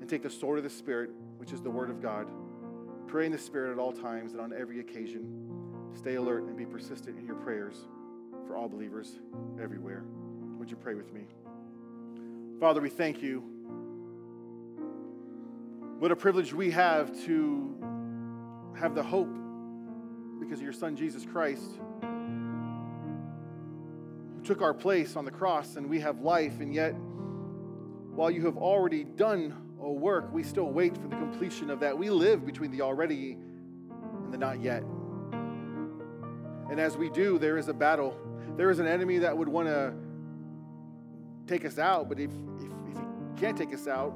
and 0.00 0.08
take 0.08 0.22
the 0.22 0.30
sword 0.30 0.58
of 0.58 0.64
the 0.64 0.70
Spirit, 0.70 1.10
which 1.38 1.52
is 1.52 1.62
the 1.62 1.70
Word 1.70 1.88
of 1.88 2.02
God. 2.02 2.26
Pray 3.06 3.24
in 3.24 3.32
the 3.32 3.38
Spirit 3.38 3.72
at 3.72 3.78
all 3.78 3.92
times 3.92 4.32
and 4.32 4.40
on 4.40 4.52
every 4.52 4.80
occasion. 4.80 5.26
Stay 5.94 6.16
alert 6.16 6.42
and 6.44 6.56
be 6.58 6.66
persistent 6.66 7.18
in 7.18 7.24
your 7.24 7.36
prayers 7.36 7.76
for 8.46 8.54
all 8.54 8.68
believers 8.68 9.18
everywhere. 9.60 10.04
Would 10.58 10.70
you 10.70 10.76
pray 10.76 10.94
with 10.94 11.10
me? 11.14 11.22
Father, 12.60 12.82
we 12.82 12.90
thank 12.90 13.22
you. 13.22 13.42
What 15.98 16.12
a 16.12 16.16
privilege 16.16 16.52
we 16.52 16.70
have 16.72 17.18
to 17.24 17.74
have 18.78 18.94
the 18.94 19.02
hope 19.02 19.34
because 20.38 20.58
of 20.58 20.64
your 20.64 20.74
Son, 20.74 20.96
Jesus 20.96 21.24
Christ, 21.24 21.70
who 24.34 24.42
took 24.44 24.60
our 24.60 24.74
place 24.74 25.16
on 25.16 25.24
the 25.24 25.30
cross, 25.30 25.76
and 25.76 25.88
we 25.88 26.00
have 26.00 26.20
life, 26.20 26.60
and 26.60 26.74
yet 26.74 26.94
while 28.16 28.30
you 28.30 28.46
have 28.46 28.56
already 28.56 29.04
done 29.04 29.54
a 29.80 29.90
work, 29.90 30.32
we 30.32 30.42
still 30.42 30.70
wait 30.70 30.96
for 30.96 31.06
the 31.06 31.16
completion 31.16 31.70
of 31.70 31.80
that. 31.80 31.96
We 31.96 32.08
live 32.08 32.46
between 32.46 32.70
the 32.70 32.80
already 32.80 33.32
and 33.32 34.32
the 34.32 34.38
not 34.38 34.62
yet. 34.62 34.82
And 36.70 36.80
as 36.80 36.96
we 36.96 37.10
do, 37.10 37.38
there 37.38 37.58
is 37.58 37.68
a 37.68 37.74
battle. 37.74 38.18
There 38.56 38.70
is 38.70 38.78
an 38.78 38.86
enemy 38.86 39.18
that 39.18 39.36
would 39.36 39.48
want 39.48 39.68
to 39.68 39.92
take 41.46 41.66
us 41.66 41.78
out, 41.78 42.08
but 42.08 42.18
if, 42.18 42.30
if, 42.58 42.72
if 42.88 42.96
he 42.96 43.40
can't 43.40 43.56
take 43.56 43.74
us 43.74 43.86
out, 43.86 44.14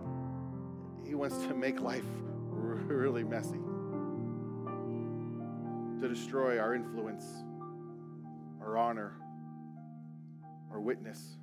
he 1.05 1.15
wants 1.15 1.37
to 1.47 1.55
make 1.55 1.81
life 1.81 2.05
really 2.51 3.23
messy, 3.23 3.61
to 6.01 6.09
destroy 6.09 6.59
our 6.59 6.75
influence, 6.75 7.25
our 8.63 8.79
honor, 8.79 9.13
our 10.73 10.81
witness, 10.81 11.37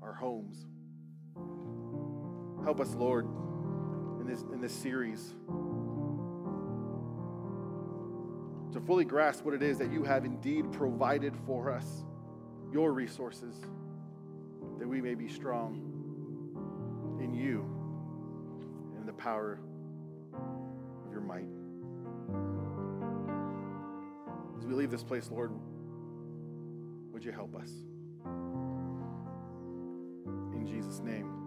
our 0.00 0.14
homes. 0.14 0.66
Help 2.64 2.80
us, 2.80 2.94
Lord, 2.94 3.26
in 4.20 4.26
this, 4.26 4.42
in 4.52 4.60
this 4.60 4.72
series 4.72 5.34
to 8.74 8.80
fully 8.80 9.04
grasp 9.04 9.44
what 9.44 9.54
it 9.54 9.62
is 9.62 9.78
that 9.78 9.92
you 9.92 10.02
have 10.02 10.24
indeed 10.24 10.72
provided 10.72 11.32
for 11.46 11.70
us, 11.70 12.04
your 12.72 12.92
resources, 12.92 13.54
that 14.78 14.88
we 14.88 15.00
may 15.00 15.14
be 15.14 15.28
strong 15.28 15.80
in 17.22 17.32
you 17.32 17.60
and 18.92 19.00
in 19.00 19.06
the 19.06 19.12
power 19.12 19.60
of 21.06 21.12
your 21.12 21.20
might. 21.20 21.46
As 24.58 24.66
we 24.66 24.74
leave 24.74 24.90
this 24.90 25.04
place, 25.04 25.30
Lord, 25.30 25.52
would 27.12 27.24
you 27.24 27.30
help 27.30 27.54
us? 27.54 27.70
In 30.64 30.70
Jesus' 30.70 31.00
name. 31.04 31.43